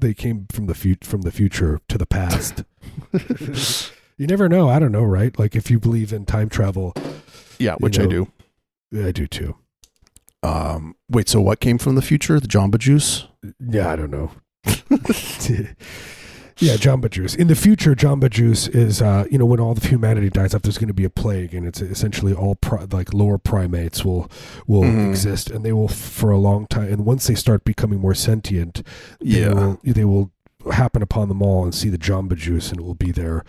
they 0.00 0.14
came 0.14 0.46
from 0.50 0.66
the 0.66 0.74
fut 0.74 1.04
from 1.04 1.22
the 1.22 1.30
future 1.30 1.80
to 1.88 1.98
the 1.98 2.06
past. 2.06 2.64
you 4.16 4.26
never 4.26 4.48
know. 4.48 4.68
I 4.68 4.78
don't 4.78 4.92
know, 4.92 5.04
right? 5.04 5.36
Like 5.38 5.54
if 5.56 5.70
you 5.70 5.78
believe 5.78 6.12
in 6.12 6.24
time 6.26 6.48
travel, 6.48 6.94
Yeah, 7.58 7.76
which 7.78 7.98
I 7.98 8.04
know, 8.04 8.28
do. 8.92 9.06
I 9.06 9.12
do 9.12 9.26
too. 9.26 9.56
Um, 10.42 10.96
wait, 11.08 11.28
so 11.28 11.40
what 11.40 11.60
came 11.60 11.78
from 11.78 11.94
the 11.96 12.02
future? 12.02 12.40
The 12.40 12.48
Jamba 12.48 12.78
Juice? 12.78 13.26
Yeah, 13.58 13.90
I 13.90 13.96
don't 13.96 14.10
know. 14.10 14.30
yeah, 16.60 16.74
Jamba 16.76 17.10
Juice. 17.10 17.34
In 17.34 17.48
the 17.48 17.54
future, 17.54 17.94
Jamba 17.94 18.30
Juice 18.30 18.68
is, 18.68 19.00
uh, 19.02 19.24
you 19.30 19.38
know, 19.38 19.46
when 19.46 19.60
all 19.60 19.72
of 19.72 19.82
humanity 19.84 20.30
dies 20.30 20.54
off, 20.54 20.62
there's 20.62 20.78
going 20.78 20.88
to 20.88 20.94
be 20.94 21.04
a 21.04 21.10
plague, 21.10 21.54
and 21.54 21.66
it's 21.66 21.80
essentially 21.80 22.32
all 22.32 22.54
pri- 22.54 22.86
like 22.90 23.12
lower 23.14 23.38
primates 23.38 24.04
will 24.04 24.30
will 24.66 24.82
Mhm. 24.82 25.08
exist, 25.10 25.50
and 25.50 25.64
they 25.64 25.72
will 25.72 25.88
for 25.88 26.30
a 26.30 26.38
long 26.38 26.66
time. 26.66 26.92
And 26.92 27.04
once 27.04 27.26
they 27.26 27.34
start 27.34 27.64
becoming 27.64 28.00
more 28.00 28.14
sentient, 28.14 28.82
they 29.20 29.40
Yeah. 29.42 29.52
will 29.54 29.80
they 29.84 30.04
will 30.04 30.30
happen 30.70 31.02
upon 31.02 31.28
them 31.28 31.40
all 31.42 31.64
and 31.64 31.74
see 31.74 31.88
the 31.88 31.98
Jamba 31.98 32.36
Juice, 32.36 32.70
and 32.70 32.78
it 32.80 32.84
will 32.84 32.94
be 32.94 33.10
their 33.12 33.44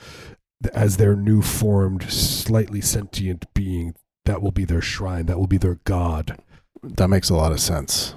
as 0.73 0.97
their 0.97 1.15
new 1.15 1.41
formed, 1.41 2.03
slightly 2.03 2.81
sentient 2.81 3.45
being. 3.53 3.95
That 4.25 4.41
will 4.43 4.51
be 4.51 4.65
their 4.65 4.81
shrine. 4.81 5.25
That 5.25 5.39
will 5.39 5.47
be 5.47 5.57
their 5.57 5.79
god. 5.83 6.37
That 6.83 7.09
makes 7.09 7.29
a 7.29 7.35
lot 7.35 7.51
of 7.51 7.59
sense. 7.59 8.13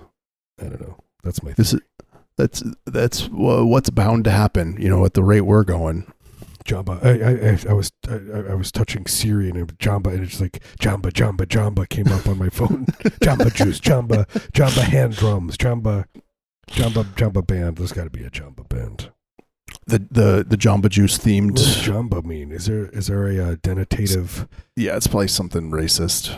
I 0.61 0.65
don't 0.65 0.81
know. 0.81 0.97
That's 1.23 1.43
my 1.43 1.53
This 1.53 1.73
is 1.73 1.81
that's 2.37 2.62
that's 2.87 3.29
what's 3.31 3.91
bound 3.91 4.25
to 4.25 4.31
happen. 4.31 4.76
You 4.81 4.88
know, 4.88 5.05
at 5.05 5.14
the 5.14 5.23
rate 5.25 5.43
we're 5.43 5.64
going. 5.64 6.11
Jamba. 6.64 7.05
I, 7.05 7.69
I, 7.69 7.71
I, 7.71 7.75
was 7.75 7.93
I, 8.09 8.53
I- 8.53 8.55
was 8.55 8.73
touching 8.73 9.07
Siri 9.07 9.50
and 9.50 9.59
it, 9.59 9.76
Jamba 9.79 10.14
and 10.14 10.25
it's 10.25 10.41
like 10.41 10.62
Jamba 10.81 11.12
Jamba 11.12 11.45
Jamba 11.47 11.87
came 11.87 12.09
up 12.09 12.26
on 12.26 12.38
my 12.38 12.49
phone. 12.49 12.87
Jamba 13.21 13.53
juice, 13.55 13.81
Jamba 13.81 14.25
Jamba 14.53 14.83
hand 14.83 15.14
drums, 15.17 15.59
Jamba 15.59 16.07
Jamba 16.69 17.05
Jamba 17.17 17.47
band. 17.47 17.76
There's 17.76 17.93
got 17.93 18.05
to 18.05 18.11
be 18.11 18.25
a 18.25 18.31
Jamba 18.31 18.67
band. 18.67 19.11
The 19.87 19.99
the 20.11 20.47
the 20.49 20.57
Jamba 20.57 20.88
Juice 20.88 21.19
themed. 21.19 21.50
What 21.50 21.57
does 21.57 21.76
Jamba 21.87 22.25
mean? 22.25 22.50
Is 22.50 22.64
there 22.64 22.87
is 22.87 23.09
there 23.09 23.26
a 23.29 23.38
uh, 23.53 23.55
denotative 23.57 24.49
Yeah, 24.75 24.97
it's 24.97 25.07
probably 25.07 25.29
something 25.29 25.71
racist. 25.71 26.35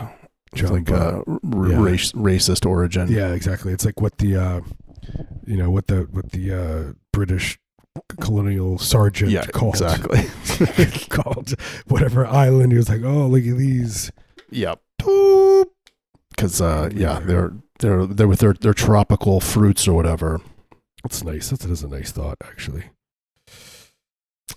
It's 0.53 0.69
like 0.69 0.91
uh, 0.91 1.21
r- 1.25 1.39
Yeah. 1.69 1.81
race, 1.81 2.11
racist 2.11 2.65
origin. 2.65 3.07
yeah, 3.09 3.29
exactly. 3.33 3.71
It's 3.71 3.85
like 3.85 4.01
what 4.01 4.17
the 4.17 4.35
uh, 4.35 4.61
you 5.45 5.57
know 5.57 5.69
what 5.69 5.87
the 5.87 6.07
what 6.11 6.31
the 6.31 6.53
uh, 6.53 6.93
British 7.11 7.59
colonial 8.19 8.77
sergeant 8.77 9.31
yeah, 9.31 9.45
called 9.45 9.75
exactly. 9.75 10.25
called 11.09 11.53
whatever 11.87 12.25
island. 12.25 12.71
He 12.71 12.77
was 12.77 12.89
like, 12.89 13.01
oh 13.03 13.27
look 13.27 13.45
at 13.45 13.57
these. 13.57 14.11
yep. 14.49 14.81
Because 14.97 16.61
uh, 16.61 16.89
yeah, 16.93 17.19
they're 17.19 17.53
they're 17.79 18.05
they're 18.05 18.27
with 18.27 18.39
their 18.39 18.53
their 18.53 18.73
tropical 18.73 19.39
fruits 19.39 19.87
or 19.87 19.93
whatever. 19.93 20.41
That's 21.03 21.23
nice. 21.23 21.49
That's, 21.49 21.63
that 21.63 21.71
is 21.71 21.83
a 21.83 21.87
nice 21.87 22.11
thought, 22.11 22.37
actually. 22.43 22.85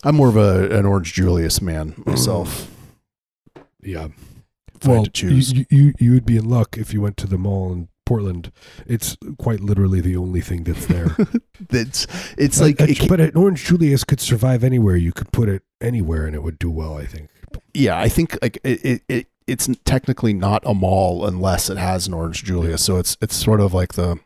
I'm 0.02 0.16
more 0.16 0.28
of 0.28 0.36
a 0.36 0.70
an 0.76 0.86
Orange 0.86 1.12
Julius 1.12 1.60
man 1.60 1.94
myself. 2.06 2.70
Yeah. 3.82 4.08
If 4.74 4.86
well. 4.86 5.06
You, 5.14 5.66
you 5.70 5.94
you 5.98 6.12
would 6.12 6.24
be 6.24 6.36
in 6.36 6.48
luck 6.48 6.76
if 6.78 6.92
you 6.92 7.00
went 7.02 7.16
to 7.18 7.26
the 7.26 7.38
mall 7.38 7.72
in 7.72 7.88
Portland. 8.06 8.50
It's 8.86 9.16
quite 9.38 9.60
literally 9.60 10.00
the 10.00 10.16
only 10.16 10.40
thing 10.40 10.64
that's 10.64 10.86
there. 10.86 11.16
It's 11.70 12.06
it's 12.38 12.58
But- 12.58 12.64
like 12.64 12.80
uh, 12.80 12.84
it 12.88 13.08
but 13.08 13.20
an 13.20 13.32
Orange 13.36 13.64
Julius 13.64 14.02
could 14.04 14.20
survive 14.20 14.64
anywhere. 14.64 14.96
You 14.96 15.12
could 15.12 15.30
put 15.30 15.48
it 15.48 15.62
anywhere, 15.80 16.26
and 16.26 16.34
it 16.34 16.42
would 16.42 16.58
do 16.58 16.70
well. 16.70 16.96
I 16.96 17.06
think. 17.06 17.28
yeah, 17.74 17.98
I 17.98 18.08
think 18.08 18.38
like 18.42 18.58
it, 18.64 18.84
it, 18.84 19.02
it 19.08 19.26
it's 19.46 19.68
technically 19.84 20.32
not 20.32 20.62
a 20.64 20.72
mall 20.74 21.26
unless 21.26 21.68
it 21.70 21.76
has 21.76 22.06
an 22.06 22.14
Orange 22.14 22.42
Julius. 22.44 22.82
So 22.82 22.96
it's 22.96 23.16
it's 23.20 23.36
sort 23.36 23.60
of 23.60 23.74
like 23.74 23.92
the 23.92 24.18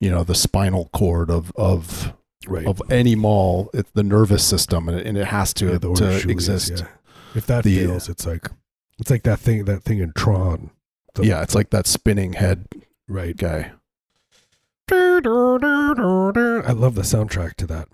you 0.00 0.10
know 0.10 0.24
the 0.24 0.34
spinal 0.34 0.90
cord 0.92 1.30
of 1.30 1.52
of 1.56 2.12
Right. 2.48 2.66
of 2.66 2.82
any 2.90 3.14
mall. 3.14 3.70
It's 3.72 3.92
the 3.92 4.02
nervous 4.02 4.42
system, 4.44 4.88
and 4.88 4.98
it, 4.98 5.06
and 5.06 5.16
it 5.16 5.28
has 5.28 5.54
to 5.54 5.66
Yeah, 5.66 5.78
to 5.78 5.94
Julius, 5.94 6.24
exist. 6.24 6.72
yeah. 6.76 6.88
If 7.36 7.46
that 7.46 7.62
The- 7.62 7.76
fails, 7.86 8.08
it's 8.08 8.26
like 8.26 8.50
It's 8.98 9.10
like 9.10 9.22
that 9.22 9.38
thing 9.38 9.64
that 9.66 9.84
thing 9.84 10.00
in 10.00 10.12
Tron. 10.12 10.70
The- 11.14 11.24
yeah, 11.26 11.42
it's 11.42 11.54
like 11.54 11.70
that 11.70 11.86
spinning 11.86 12.32
head 12.32 12.66
right. 13.08 13.36
guy. 13.36 13.72
I 14.90 16.72
love 16.72 16.94
the 16.94 17.02
soundtrack 17.02 17.54
to 17.54 17.66
that. 17.66 17.88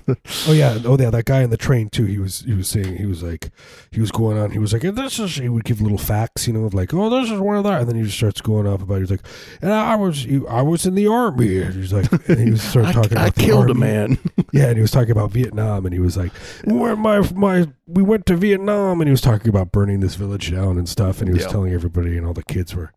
oh 0.48 0.52
yeah, 0.52 0.78
oh 0.86 0.96
yeah, 0.98 1.10
that 1.10 1.26
guy 1.26 1.42
in 1.42 1.50
the 1.50 1.56
train 1.56 1.90
too. 1.90 2.04
He 2.06 2.18
was 2.18 2.40
he 2.40 2.54
was 2.54 2.68
saying 2.68 2.96
he 2.96 3.04
was 3.04 3.22
like 3.22 3.50
he 3.90 4.00
was 4.00 4.10
going 4.10 4.38
on. 4.38 4.50
He 4.50 4.58
was 4.58 4.72
like, 4.72 4.82
this 4.82 5.18
is. 5.18 5.36
He 5.36 5.48
would 5.48 5.64
give 5.64 5.80
little 5.82 5.98
facts, 5.98 6.46
you 6.46 6.54
know, 6.54 6.64
of 6.64 6.72
like, 6.74 6.94
oh, 6.94 7.10
this 7.10 7.30
is 7.30 7.38
one 7.38 7.56
of 7.56 7.64
that, 7.64 7.80
and 7.80 7.88
then 7.88 7.96
he 7.96 8.02
just 8.04 8.16
starts 8.16 8.40
going 8.40 8.66
off 8.66 8.82
about. 8.82 9.00
He's 9.00 9.10
like, 9.10 9.24
and 9.60 9.72
I 9.72 9.94
was 9.96 10.26
I 10.48 10.62
was 10.62 10.86
in 10.86 10.94
the 10.94 11.06
army. 11.08 11.60
And 11.60 11.74
he's 11.74 11.92
like, 11.92 12.10
and 12.28 12.38
he 12.38 12.50
was 12.50 12.62
started 12.70 12.88
I, 12.88 12.92
talking. 12.92 13.18
I 13.18 13.22
about 13.24 13.34
the 13.34 13.42
killed 13.42 13.70
a 13.70 13.74
man. 13.74 14.18
Yeah, 14.54 14.66
and 14.66 14.76
he 14.76 14.82
was 14.82 14.90
talking 14.90 15.12
about 15.12 15.30
Vietnam, 15.30 15.86
and 15.86 15.94
he 15.94 15.98
was 16.00 16.14
like, 16.18 16.30
"Where 16.64 16.94
my 16.94 17.20
my 17.32 17.68
we 17.86 18.02
went 18.02 18.26
to 18.26 18.36
Vietnam," 18.36 19.00
and 19.00 19.08
he 19.08 19.10
was 19.10 19.22
talking 19.22 19.48
about 19.48 19.72
burning 19.72 20.00
this 20.00 20.14
village 20.14 20.50
down 20.50 20.76
and 20.76 20.86
stuff, 20.86 21.20
and 21.20 21.28
he 21.28 21.32
was 21.32 21.44
Yeah. 21.44 21.48
telling 21.48 21.72
everybody, 21.72 22.18
and 22.18 22.26
all 22.26 22.34
the 22.34 22.44
kids 22.44 22.74
were 22.74 22.92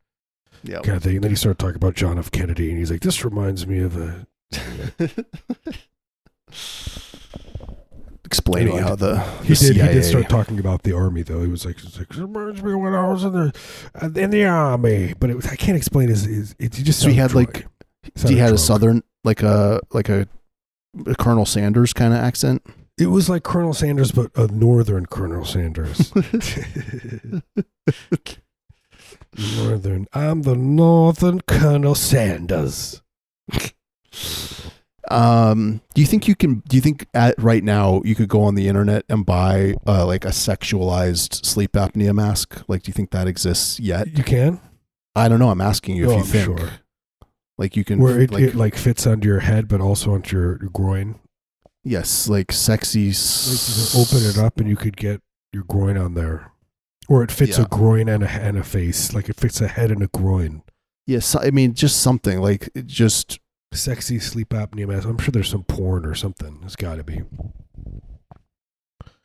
yeah. 0.65 0.81
kind 0.81 0.97
of 0.97 1.03
thing. 1.03 1.15
And 1.15 1.23
then 1.23 1.31
he 1.31 1.35
started 1.35 1.59
talking 1.59 1.75
about 1.75 1.95
John 1.95 2.17
F. 2.17 2.31
Kennedy, 2.31 2.69
and 2.69 2.77
he's 2.77 2.91
like, 2.91 3.01
"This 3.01 3.23
reminds 3.23 3.67
me 3.67 3.79
of 3.79 3.97
a." 3.97 4.27
Explaining 8.25 8.73
Anyway, 8.73 8.81
how 8.81 8.95
the, 8.95 9.19
He 9.43 9.53
the 9.53 9.73
did. 9.73 9.75
He 9.75 9.81
did 9.81 10.03
start 10.03 10.27
talking 10.29 10.59
about 10.59 10.81
the 10.83 10.93
army, 10.93 11.21
though. 11.21 11.41
He 11.41 11.47
was 11.47 11.65
like, 11.65 11.77
"It's 11.77 11.97
like, 11.97 12.09
"It 12.09 12.17
reminds 12.17 12.63
me 12.63 12.73
when 12.73 12.93
I 12.93 13.07
was 13.07 13.23
in 13.23 13.33
the 13.33 13.53
uh, 14.01 14.09
in 14.15 14.31
the 14.31 14.45
army," 14.45 15.13
but 15.19 15.29
it 15.29 15.35
was, 15.35 15.45
I 15.47 15.55
can't 15.55 15.77
explain 15.77 16.09
his. 16.09 16.23
his 16.23 16.55
it, 16.57 16.75
he 16.75 16.83
just 16.83 16.99
So 16.99 17.09
he 17.09 17.15
had, 17.15 17.33
like, 17.33 17.53
drunk. 17.53 17.67
he 18.03 18.11
sounded 18.19 18.39
had 18.39 18.53
a 18.53 18.57
southern 18.57 19.03
like 19.23 19.43
a 19.43 19.81
like 19.91 20.09
a, 20.09 20.27
a 21.05 21.15
Colonel 21.15 21.45
Sanders 21.45 21.93
kind 21.93 22.13
of 22.13 22.19
accent. 22.19 22.63
It 22.97 23.07
was 23.07 23.29
like 23.29 23.43
Colonel 23.43 23.73
Sanders, 23.73 24.11
but 24.13 24.31
a 24.35 24.47
northern 24.47 25.05
Colonel 25.05 25.43
Sanders. 25.43 26.13
northern. 29.57 30.07
I'm 30.13 30.41
the 30.43 30.55
northern 30.55 31.41
Colonel 31.41 31.95
Sanders. 31.95 33.01
Um, 35.11 35.81
do 35.93 36.01
you 36.01 36.07
think 36.07 36.27
you 36.27 36.35
can? 36.35 36.63
Do 36.67 36.75
you 36.75 36.81
think 36.81 37.05
at 37.13 37.35
right 37.37 37.63
now 37.63 38.01
you 38.03 38.15
could 38.15 38.27
go 38.27 38.41
on 38.41 38.55
the 38.55 38.67
internet 38.67 39.05
and 39.07 39.23
buy 39.25 39.75
uh, 39.85 40.03
like 40.05 40.25
a 40.25 40.29
sexualized 40.29 41.45
sleep 41.45 41.73
apnea 41.73 42.13
mask? 42.13 42.63
Like, 42.67 42.83
do 42.83 42.89
you 42.89 42.93
think 42.93 43.11
that 43.11 43.27
exists 43.27 43.79
yet? 43.79 44.17
You 44.17 44.23
can. 44.23 44.59
I 45.15 45.29
don't 45.29 45.37
know. 45.39 45.49
I'm 45.49 45.61
asking 45.61 45.95
you 45.95 46.05
if 46.05 46.09
Oh, 46.09 46.13
you 46.13 46.19
I'm 46.21 46.25
think 46.25 46.59
sure. 46.59 46.69
like 47.59 47.75
you 47.77 47.83
can 47.83 47.99
Where 47.99 48.19
it 48.19 48.31
like, 48.31 48.43
it 48.43 48.55
like 48.55 48.75
fits 48.75 49.05
under 49.05 49.27
your 49.27 49.41
head, 49.41 49.67
but 49.67 49.79
also 49.79 50.13
onto 50.15 50.35
your, 50.37 50.57
your 50.59 50.71
groin. 50.71 51.19
yes, 51.83 52.27
like 52.27 52.51
sexy. 52.51 53.09
Like 53.09 53.15
you 53.67 53.75
can 53.93 54.01
open 54.01 54.29
it 54.29 54.37
up 54.43 54.59
and 54.59 54.67
you 54.67 54.75
could 54.75 54.97
get 54.97 55.21
your 55.53 55.63
groin 55.65 55.97
on 55.97 56.15
there, 56.15 56.51
or 57.07 57.23
it 57.23 57.31
fits 57.31 57.57
Yeah. 57.57 57.65
a 57.65 57.67
groin 57.67 58.07
and 58.09 58.23
a 58.23 58.29
and 58.29 58.57
a 58.57 58.63
face. 58.63 59.13
Like 59.13 59.29
it 59.29 59.35
fits 59.35 59.61
a 59.61 59.67
head 59.67 59.91
and 59.91 60.01
a 60.03 60.07
groin. 60.07 60.61
Yes, 61.07 61.35
I 61.35 61.51
mean 61.51 61.73
just 61.73 62.01
something 62.01 62.39
like 62.41 62.69
just 62.85 63.39
Sexy 63.73 64.19
sleep 64.19 64.49
apnea 64.49 64.87
mask. 64.87 65.05
I'm 65.07 65.17
sure 65.17 65.31
there's 65.33 65.49
some 65.49 65.63
porn 65.65 66.05
or 66.05 66.15
something. 66.15 66.59
it's 66.63 66.75
got 66.77 66.95
to 66.95 67.03
be. 67.03 67.23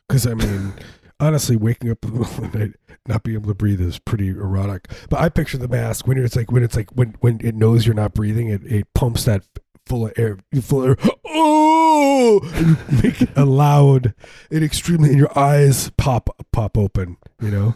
Because 0.07 0.27
I 0.27 0.33
mean, 0.33 0.73
honestly, 1.19 1.55
waking 1.55 1.89
up 1.91 2.03
in 2.03 2.13
the 2.13 2.19
middle 2.19 2.43
of 2.45 2.51
the 2.51 2.59
night, 2.59 2.71
not 3.07 3.23
being 3.23 3.37
able 3.37 3.47
to 3.47 3.53
breathe 3.55 3.79
is 3.81 3.97
pretty 3.99 4.27
erotic. 4.29 4.89
But 5.09 5.21
I 5.21 5.29
picture 5.29 5.57
the 5.57 5.67
mask 5.67 6.05
when 6.07 6.17
it's 6.17 6.35
like 6.35 6.51
when 6.51 6.63
it's 6.63 6.75
like 6.75 6.89
when 6.91 7.15
when 7.21 7.39
it 7.41 7.55
knows 7.55 7.85
you're 7.85 7.95
not 7.95 8.13
breathing, 8.13 8.49
it 8.49 8.61
it 8.65 8.87
pumps 8.93 9.23
that 9.25 9.43
full 9.91 10.05
of 10.05 10.13
air, 10.17 10.37
full 10.61 10.83
of 10.83 10.89
air. 10.89 11.11
Oh, 11.33 12.41
you 12.59 12.77
make 13.01 13.27
a 13.35 13.45
loud, 13.45 14.13
and 14.49 14.63
extremely, 14.63 15.09
and 15.09 15.17
your 15.17 15.37
eyes 15.37 15.89
pop 15.97 16.29
pop 16.51 16.77
open. 16.77 17.17
You 17.41 17.51
know. 17.51 17.75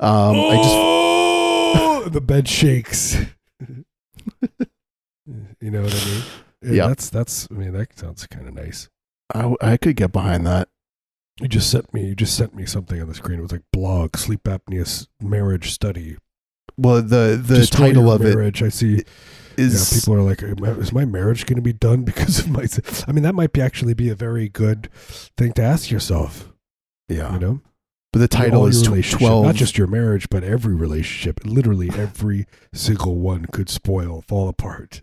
um 0.00 0.36
I 0.36 0.56
just 0.56 0.74
oh, 0.74 2.08
the 2.10 2.20
bed 2.20 2.48
shakes. 2.48 3.16
you 5.60 5.70
know 5.70 5.82
what 5.82 5.94
I 5.94 6.04
mean? 6.06 6.22
Yeah. 6.62 6.88
That's 6.88 7.10
that's. 7.10 7.48
I 7.50 7.54
mean, 7.54 7.72
that 7.72 7.98
sounds 7.98 8.26
kind 8.26 8.48
of 8.48 8.54
nice. 8.54 8.88
I, 9.34 9.54
I 9.60 9.76
could 9.76 9.96
get 9.96 10.12
behind 10.12 10.46
that. 10.46 10.68
You 11.40 11.48
just 11.48 11.70
sent 11.70 11.92
me. 11.92 12.06
You 12.06 12.14
just 12.14 12.36
sent 12.36 12.54
me 12.54 12.64
something 12.64 13.00
on 13.00 13.08
the 13.08 13.14
screen. 13.14 13.38
It 13.38 13.42
was 13.42 13.52
like 13.52 13.64
blog 13.72 14.16
sleep 14.16 14.44
apnea 14.44 15.06
marriage 15.20 15.72
study. 15.72 16.16
Well, 16.78 17.02
the 17.02 17.40
the 17.44 17.56
Destroy 17.56 17.88
title 17.88 18.10
of 18.10 18.22
it 18.24 18.34
marriage. 18.34 18.62
I 18.62 18.68
see. 18.70 19.02
is 19.56 19.92
yeah, 19.92 19.98
people 20.00 20.14
are 20.14 20.22
like, 20.22 20.42
is 20.78 20.92
my 20.92 21.04
marriage 21.04 21.44
going 21.44 21.56
to 21.56 21.62
be 21.62 21.72
done 21.72 22.04
because 22.04 22.38
of 22.38 22.48
my? 22.48 22.66
I 23.06 23.12
mean, 23.12 23.24
that 23.24 23.34
might 23.34 23.52
be 23.52 23.60
actually 23.60 23.94
be 23.94 24.08
a 24.08 24.14
very 24.14 24.48
good 24.48 24.88
thing 25.36 25.52
to 25.54 25.62
ask 25.62 25.90
yourself. 25.90 26.52
yeah. 27.08 27.32
You 27.34 27.38
know, 27.40 27.60
But 28.12 28.20
the 28.20 28.28
title 28.28 28.66
is 28.66 28.76
your 28.76 28.84
tw- 28.84 28.88
relationship, 28.92 29.18
twelve. 29.18 29.44
not 29.46 29.54
just 29.56 29.76
your 29.76 29.88
marriage, 29.88 30.28
but 30.30 30.44
every 30.44 30.74
relationship. 30.74 31.40
Literally, 31.44 31.90
every 31.94 32.46
single 32.72 33.16
one 33.16 33.46
could 33.46 33.68
spoil, 33.68 34.22
fall 34.28 34.48
apart. 34.48 35.02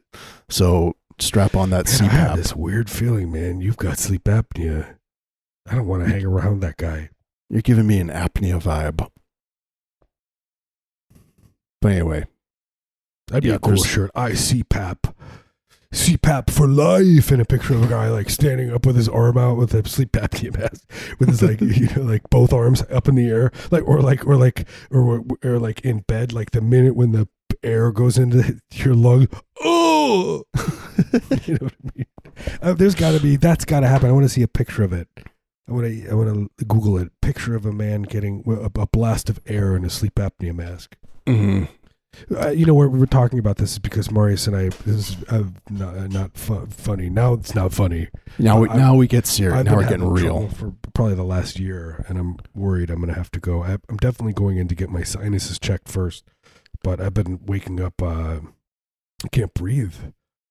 so 0.49 0.95
strap 1.19 1.55
on 1.55 1.69
that 1.71 1.85
Man, 2.01 2.09
I 2.09 2.13
have 2.13 2.37
this 2.37 2.55
weird 2.55 2.89
feeling, 2.89 3.31
man. 3.31 3.61
You've 3.61 3.77
got 3.77 3.97
sleep 3.99 4.23
apnea. 4.25 4.95
I 5.67 5.75
don't 5.75 5.87
want 5.87 6.03
to 6.05 6.09
hang 6.09 6.25
around 6.25 6.59
that 6.61 6.77
guy. 6.77 7.09
You're 7.49 7.61
giving 7.61 7.87
me 7.87 7.99
an 7.99 8.09
apnea 8.09 8.61
vibe. 8.61 9.07
But 11.85 11.91
anyway, 11.91 12.25
That'd 13.27 13.43
be 13.43 13.49
Yeah, 13.49 13.55
a 13.57 13.59
cool 13.59 13.75
shirt. 13.77 14.09
I 14.15 14.31
CPAP. 14.31 15.13
CPAP 15.93 16.49
for 16.49 16.67
life, 16.67 17.29
and 17.29 17.39
a 17.39 17.45
picture 17.45 17.75
of 17.75 17.83
a 17.83 17.87
guy 17.87 18.09
like 18.09 18.31
standing 18.31 18.71
up 18.73 18.87
with 18.87 18.95
his 18.95 19.07
arm 19.07 19.37
out 19.37 19.57
with 19.57 19.71
a 19.75 19.87
sleep 19.87 20.13
apnea 20.13 20.57
mask, 20.57 20.91
with 21.19 21.29
his 21.29 21.43
like 21.43 21.61
you 21.61 21.85
know 21.95 22.01
like 22.01 22.27
both 22.31 22.51
arms 22.51 22.81
up 22.89 23.07
in 23.07 23.13
the 23.13 23.29
air, 23.29 23.51
like 23.69 23.87
or 23.87 24.01
like 24.01 24.25
or 24.25 24.35
like 24.35 24.67
or 24.89 25.23
or 25.43 25.59
like 25.59 25.81
in 25.81 25.99
bed, 25.99 26.33
like 26.33 26.49
the 26.51 26.61
minute 26.61 26.95
when 26.95 27.11
the 27.11 27.27
air 27.61 27.91
goes 27.91 28.17
into 28.17 28.59
your 28.71 28.95
lung, 28.95 29.27
oh, 29.63 30.41
you 31.43 31.53
know 31.53 31.65
what 31.67 31.73
I 31.83 31.91
mean? 31.95 32.05
Uh, 32.63 32.73
there's 32.73 32.95
got 32.95 33.11
to 33.11 33.19
be 33.19 33.35
that's 33.35 33.63
got 33.63 33.81
to 33.81 33.87
happen. 33.87 34.09
I 34.09 34.11
want 34.11 34.25
to 34.25 34.29
see 34.29 34.41
a 34.41 34.47
picture 34.47 34.81
of 34.81 34.91
it. 34.91 35.07
I 35.69 35.71
want 35.71 35.85
to 35.85 36.09
I 36.09 36.15
want 36.15 36.51
to 36.57 36.65
Google 36.65 36.97
it. 36.97 37.11
Picture 37.21 37.53
of 37.55 37.63
a 37.63 37.71
man 37.71 38.01
getting 38.01 38.43
a, 38.47 38.81
a 38.81 38.87
blast 38.87 39.29
of 39.29 39.39
air 39.45 39.75
in 39.75 39.85
a 39.85 39.89
sleep 39.91 40.15
apnea 40.15 40.55
mask. 40.55 40.97
Mhm. 41.27 41.67
Uh, 42.35 42.49
you 42.49 42.65
know, 42.65 42.73
we 42.73 42.87
we're 42.87 43.05
talking 43.05 43.39
about 43.39 43.57
this 43.57 43.73
is 43.73 43.79
because 43.79 44.09
Marius 44.11 44.47
and 44.47 44.55
I. 44.55 44.69
This 44.69 45.09
is 45.09 45.17
uh, 45.29 45.43
not, 45.69 45.97
uh, 45.97 46.07
not 46.07 46.37
fu- 46.37 46.65
funny. 46.67 47.09
Now 47.09 47.33
it's 47.33 47.53
not 47.53 47.73
funny. 47.73 48.07
now 48.39 48.59
we 48.61 48.69
now 48.69 48.95
we 48.95 49.07
get 49.07 49.25
serious. 49.25 49.59
I've 49.59 49.65
Now 49.65 49.75
we're 49.75 49.89
getting 49.89 50.09
real. 50.09 50.47
for 50.49 50.73
probably 50.93 51.15
the 51.15 51.23
last 51.23 51.59
year, 51.59 52.05
and 52.07 52.17
I'm 52.17 52.37
worried 52.53 52.89
I'm 52.89 52.97
going 52.97 53.09
to 53.09 53.19
have 53.19 53.31
to 53.31 53.39
go. 53.39 53.63
I, 53.63 53.77
I'm 53.89 53.97
definitely 53.97 54.33
going 54.33 54.57
in 54.57 54.67
to 54.69 54.75
get 54.75 54.89
my 54.89 55.03
sinuses 55.03 55.59
checked 55.59 55.89
first, 55.89 56.23
but 56.83 57.01
I've 57.01 57.13
been 57.13 57.41
waking 57.45 57.81
up. 57.81 58.01
Uh, 58.01 58.39
I 59.23 59.27
can't 59.31 59.53
breathe. 59.53 59.95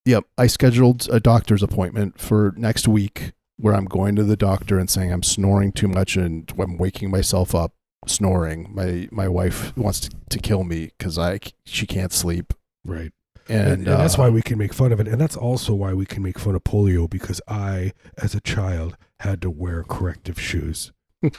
Yep, 0.04 0.24
I 0.36 0.46
scheduled 0.48 1.08
a 1.10 1.18
doctor's 1.18 1.62
appointment 1.62 2.20
for 2.20 2.52
next 2.56 2.86
week 2.86 3.32
where 3.56 3.74
I'm 3.74 3.86
going 3.86 4.16
to 4.16 4.24
the 4.24 4.36
doctor 4.36 4.78
and 4.78 4.90
saying 4.90 5.12
I'm 5.12 5.22
snoring 5.22 5.72
too 5.72 5.88
much 5.88 6.16
and 6.16 6.52
I'm 6.58 6.76
waking 6.76 7.10
myself 7.10 7.54
up 7.54 7.72
snoring. 8.06 8.68
My 8.74 9.08
my 9.10 9.28
wife 9.28 9.76
wants 9.76 10.00
to, 10.00 10.10
to 10.30 10.38
kill 10.38 10.64
me 10.64 10.90
because 10.98 11.18
I 11.18 11.40
she 11.64 11.86
can't 11.86 12.12
sleep 12.12 12.52
Right. 12.84 13.12
and, 13.48 13.60
And, 13.60 13.72
and 13.72 13.86
that's 13.86 14.14
uh, 14.18 14.22
why 14.22 14.28
we 14.30 14.42
can 14.42 14.58
make 14.58 14.72
fun 14.74 14.92
of 14.92 15.00
it, 15.00 15.08
and 15.08 15.20
that's 15.20 15.36
also 15.36 15.74
why 15.74 15.92
we 15.94 16.06
can 16.06 16.22
make 16.22 16.38
fun 16.38 16.54
of 16.54 16.64
polio 16.64 17.08
because 17.08 17.40
I, 17.48 17.92
as 18.18 18.34
a 18.34 18.40
child, 18.40 18.96
had 19.20 19.40
to 19.42 19.50
wear 19.50 19.82
corrective 19.84 20.38
shoes. 20.40 20.92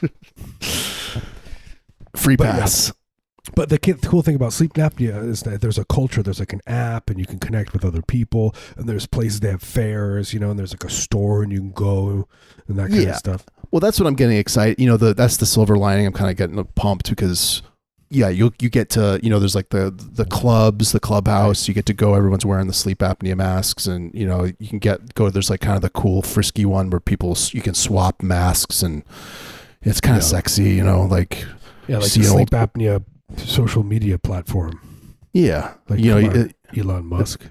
free 2.16 2.36
but 2.36 2.46
yeah. 2.46 2.60
pass. 2.60 2.92
But 3.54 3.70
the, 3.70 3.78
ki- 3.78 3.92
the 3.92 4.08
cool 4.08 4.24
thing 4.24 4.34
about 4.36 4.54
sleep 4.54 4.74
apnea 4.74 5.24
is 5.24 5.42
that 5.44 5.62
there's 5.62 5.78
a 5.78 5.86
culture. 5.86 6.24
There's 6.24 6.40
like 6.40 6.52
an 6.54 6.62
app, 6.66 7.12
and 7.12 7.20
you 7.20 7.28
can 7.28 7.38
connect 7.38 7.74
with 7.74 7.86
other 7.86 8.02
people. 8.02 8.56
And 8.76 8.90
there's 8.90 9.06
places 9.06 9.40
they 9.42 9.52
have 9.52 9.62
fairs, 9.62 10.34
you 10.34 10.40
know, 10.40 10.50
and 10.50 10.58
there's 10.58 10.74
like 10.74 10.84
a 10.84 10.90
store, 10.90 11.44
and 11.44 11.52
you 11.52 11.60
can 11.60 11.72
go 11.72 12.28
and 12.68 12.78
that 12.80 12.90
kind 12.90 13.04
Yeah. 13.04 13.10
of 13.12 13.16
stuff. 13.18 13.46
Well, 13.76 13.82
that's 13.82 14.00
what 14.00 14.08
I'm 14.08 14.14
getting 14.14 14.38
excited. 14.38 14.80
You 14.80 14.88
know, 14.88 14.96
the 14.96 15.14
that's 15.14 15.36
the 15.36 15.46
silver 15.46 15.76
lining. 15.78 16.06
I'm 16.06 16.14
kind 16.14 16.32
of 16.32 16.38
getting 16.38 16.64
pumped 16.76 17.10
because, 17.10 17.62
yeah, 18.10 18.30
you 18.30 18.54
you 18.62 18.70
get 18.70 18.90
to 18.92 19.20
you 19.22 19.30
know, 19.30 19.38
there's 19.38 19.54
like 19.54 19.68
the 19.68 19.92
the 19.92 20.24
clubs, 20.24 20.94
the 20.94 21.00
clubhouse. 21.02 21.68
You 21.68 21.74
get 21.74 21.86
to 21.88 21.94
go. 21.94 22.14
Everyone's 22.14 22.46
wearing 22.46 22.68
the 22.68 22.74
sleep 22.74 23.00
apnea 23.00 23.36
masks, 23.36 23.86
and 23.86 24.16
you 24.16 24.26
know, 24.26 24.46
you 24.60 24.68
can 24.70 24.80
get 24.80 25.14
go. 25.16 25.30
There's 25.30 25.50
like 25.50 25.60
kind 25.60 25.76
of 25.76 25.82
the 25.82 25.90
cool 25.90 26.22
frisky 26.22 26.64
one 26.64 26.90
where 26.90 27.02
people 27.02 27.38
you 27.52 27.62
can 27.62 27.74
swap 27.74 28.24
masks, 28.24 28.82
and 28.82 29.04
it's 29.82 30.00
kind 30.00 30.16
of 30.16 30.24
Yeah. 30.24 30.30
sexy. 30.30 30.70
You 30.70 30.86
know, 30.86 31.02
like 31.02 31.46
Yeah, 31.90 31.98
like 31.98 32.12
sleep 32.12 32.52
apnea 32.52 33.04
social 33.36 33.84
media 33.84 34.18
platform, 34.18 34.80
yeah, 35.34 35.74
Like, 35.90 36.00
you 36.00 36.12
know, 36.12 36.18
on. 36.30 36.34
it- 36.34 36.56
Elon 36.78 37.08
Musk. 37.08 37.42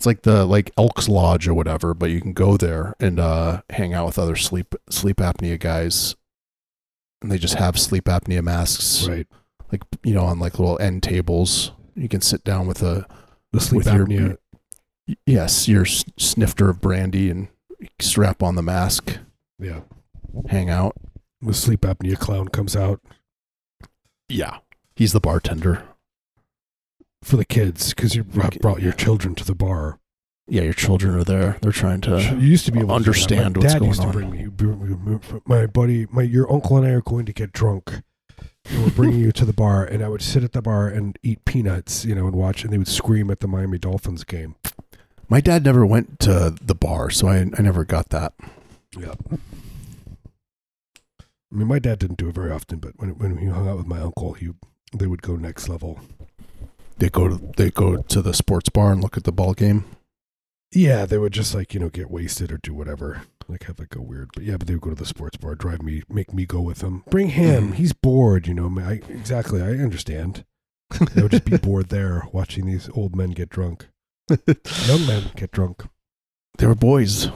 It's 0.00 0.06
like 0.06 0.22
the 0.22 0.46
like 0.46 0.70
Elks 0.78 1.10
Lodge 1.10 1.46
or 1.46 1.52
whatever, 1.52 1.92
but 1.92 2.08
you 2.08 2.22
can 2.22 2.32
go 2.32 2.56
there 2.56 2.94
and 2.98 3.20
uh, 3.20 3.60
hang 3.68 3.92
out 3.92 4.06
with 4.06 4.18
other 4.18 4.34
sleep 4.34 4.74
sleep 4.88 5.18
apnea 5.18 5.60
guys, 5.60 6.16
and 7.20 7.30
they 7.30 7.36
just 7.36 7.56
have 7.56 7.78
sleep 7.78 8.04
apnea 8.04 8.42
masks. 8.42 9.06
Right. 9.06 9.26
like 9.70 9.82
you 10.02 10.14
know 10.14 10.24
on 10.24 10.38
like 10.38 10.58
little 10.58 10.80
end 10.80 11.02
tables 11.02 11.72
you 11.94 12.08
can 12.08 12.22
sit 12.22 12.42
down 12.44 12.66
with 12.66 12.82
a 12.82 13.06
The 13.52 13.60
sleep 13.60 13.84
with 13.84 13.92
your- 13.94 14.06
apnea. 14.06 14.38
yes 15.26 15.68
your 15.68 15.84
snifter 15.84 16.70
of 16.70 16.80
brandy 16.80 17.28
and 17.28 17.48
strap 18.00 18.42
on 18.42 18.54
the 18.54 18.62
mask 18.62 19.18
yeah. 19.58 19.80
hang 20.48 20.70
out 20.70 20.96
The 21.42 21.52
sleep 21.52 21.82
apnea 21.82 22.18
clown 22.18 22.48
comes 22.48 22.74
out. 22.74 23.00
Yeah, 24.30 24.58
he's 24.96 25.12
the 25.12 25.20
bartender. 25.20 25.82
For 27.22 27.36
the 27.36 27.44
kids 27.44 27.94
because 27.94 28.14
you 28.14 28.24
brought, 28.24 28.58
brought 28.60 28.80
your 28.82 28.92
children 28.92 29.34
to 29.36 29.44
the 29.44 29.54
bar. 29.54 29.98
Yeah, 30.48 30.62
your 30.62 30.72
children 30.72 31.14
are 31.14 31.22
there. 31.24 31.58
They're 31.62 31.70
trying 31.70 32.00
to 32.02 32.20
you 32.20 32.30
to. 32.30 32.36
used 32.40 32.64
to 32.66 32.72
be 32.72 32.78
able 32.80 32.88
to 32.88 32.94
understand 32.94 33.56
My 33.56 33.60
what's 33.62 33.72
dad 33.74 33.78
going 33.78 33.90
used 33.90 34.00
to 34.02 34.06
on. 34.08 34.12
bring 34.12 34.30
me. 34.30 34.46
bring 34.46 35.04
me- 35.04 35.40
My 35.46 35.66
buddy, 35.66 36.06
my 36.10 36.22
your 36.22 36.50
uncle 36.52 36.76
and 36.76 36.86
I 36.86 36.90
are 36.90 37.00
going 37.02 37.24
to 37.26 37.32
get 37.32 37.52
drunk. 37.52 38.02
And 38.68 38.84
we're 38.84 38.90
bringing 38.90 39.20
you 39.20 39.32
to 39.32 39.44
the 39.44 39.52
bar, 39.52 39.84
and 39.84 40.02
I 40.02 40.08
would 40.08 40.20
sit 40.22 40.44
at 40.44 40.52
the 40.52 40.60
bar 40.60 40.86
and 40.88 41.18
eat 41.22 41.44
peanuts, 41.44 42.04
you 42.04 42.14
know, 42.14 42.26
and 42.26 42.34
watch, 42.36 42.62
and 42.64 42.72
they 42.72 42.78
would 42.78 42.88
scream 42.88 43.30
at 43.30 43.40
the 43.40 43.48
Miami 43.48 43.78
Dolphins 43.78 44.22
game. 44.24 44.54
My 45.28 45.40
dad 45.40 45.64
never 45.64 45.86
went 45.86 46.18
to 46.20 46.54
the 46.60 46.74
bar, 46.74 47.10
so 47.10 47.28
I 47.28 47.36
I 47.56 47.62
never 47.62 47.84
got 47.84 48.08
that. 48.10 48.32
Yeah. 48.98 49.14
I 49.32 49.36
mean, 51.56 51.68
my 51.68 51.78
dad 51.78 51.98
didn't 52.00 52.18
do 52.18 52.28
it 52.28 52.34
very 52.34 52.50
often, 52.50 52.78
but 52.80 52.92
when 52.96 53.10
when 53.18 53.36
he 53.38 53.46
hung 53.46 53.68
out 53.68 53.76
with 53.78 53.86
my 53.86 54.00
uncle, 54.00 54.32
he 54.34 54.50
they 54.96 55.06
would 55.06 55.22
go 55.22 55.36
next 55.36 55.68
level. 55.68 56.00
They 57.00 57.08
go 57.08 57.28
to 57.28 57.52
they 57.56 57.70
go 57.70 58.02
to 58.02 58.22
the 58.22 58.32
sports 58.34 58.68
bar 58.68 58.92
and 58.92 59.02
look 59.02 59.16
at 59.16 59.24
the 59.24 59.32
ball 59.32 59.54
game. 59.54 59.84
Yeah, 60.72 61.04
they 61.06 61.18
would 61.18 61.32
just 61.32 61.54
like 61.54 61.74
you 61.74 61.80
know 61.80 61.88
get 61.88 62.10
wasted 62.10 62.52
or 62.52 62.58
do 62.58 62.72
whatever, 62.74 63.22
like 63.48 63.64
have 63.64 63.78
like 63.80 63.96
a 63.96 64.02
weird. 64.02 64.30
But 64.34 64.44
yeah, 64.44 64.56
but 64.56 64.66
they 64.68 64.74
would 64.74 64.82
go 64.82 64.90
to 64.90 64.96
the 64.96 65.06
sports 65.06 65.36
bar, 65.36 65.54
drive 65.56 65.82
me, 65.82 66.02
make 66.08 66.32
me 66.32 66.46
go 66.46 66.60
with 66.60 66.78
them. 66.78 67.02
Bring 67.10 67.30
him. 67.30 67.72
Mhm. 67.72 67.74
He's 67.74 67.92
bored, 67.92 68.46
you 68.46 68.54
know. 68.54 68.70
I, 68.80 69.00
exactly, 69.08 69.60
I 69.60 69.70
understand. 69.70 70.44
They 71.14 71.22
would 71.22 71.32
just 71.32 71.44
be 71.46 71.56
bored 71.68 71.88
there 71.88 72.24
watching 72.32 72.66
these 72.66 72.88
old 72.94 73.16
men 73.16 73.30
get 73.30 73.48
drunk, 73.48 73.88
young 74.28 75.06
men 75.06 75.30
get 75.34 75.50
drunk. 75.50 75.84
They 76.58 76.66
were 76.66 76.74
boys. 76.76 77.26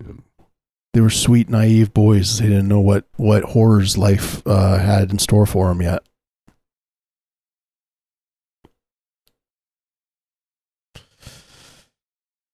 Yeah. 0.00 0.12
They 0.94 1.00
were 1.00 1.10
sweet, 1.10 1.48
naive 1.48 1.92
boys. 1.94 2.38
They 2.38 2.46
didn't 2.48 2.68
know 2.68 2.80
what 2.80 3.06
what 3.16 3.42
horrors 3.44 3.96
life 3.98 4.44
uh, 4.46 4.78
had 4.78 5.10
in 5.10 5.18
store 5.18 5.46
for 5.46 5.68
them 5.68 5.82
yet. 5.82 6.02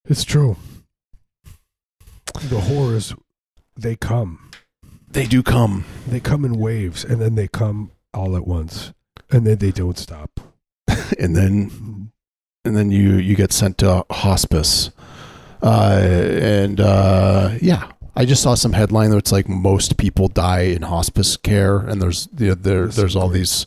It's 0.09 0.25
true. 0.25 0.57
The 2.49 2.61
horrors, 2.61 3.15
they 3.77 3.95
come. 3.95 4.51
They 5.11 5.27
do 5.27 5.43
come. 5.43 5.85
They 6.07 6.21
come 6.21 6.45
in 6.45 6.59
waves, 6.59 7.05
and 7.05 7.21
then 7.21 7.35
they 7.35 7.49
come 7.49 7.93
all 8.15 8.37
at 8.37 8.47
once, 8.47 8.93
and 9.31 9.47
then 9.47 9.59
they 9.59 9.71
don't 9.71 9.99
stop. 9.99 10.41
and 11.19 11.37
then 11.37 12.11
and 12.65 12.77
then 12.77 12.91
you 12.91 13.17
you 13.17 13.37
get 13.37 13.53
sent 13.53 13.79
to 13.79 14.05
hospice 14.11 14.91
uh 15.63 15.99
and 16.01 16.81
uh 16.81 17.51
yeah 17.61 17.91
i 18.15 18.25
just 18.25 18.43
saw 18.43 18.55
some 18.55 18.73
headline 18.73 19.11
that's 19.11 19.33
like 19.33 19.49
most 19.49 19.97
people 19.97 20.29
die 20.29 20.61
in 20.61 20.83
hospice 20.83 21.37
care 21.37 21.79
and 21.79 22.01
there's 22.01 22.29
you 22.39 22.49
know, 22.49 22.55
there 22.55 22.87
there's 22.87 23.17
all 23.17 23.29
these 23.29 23.67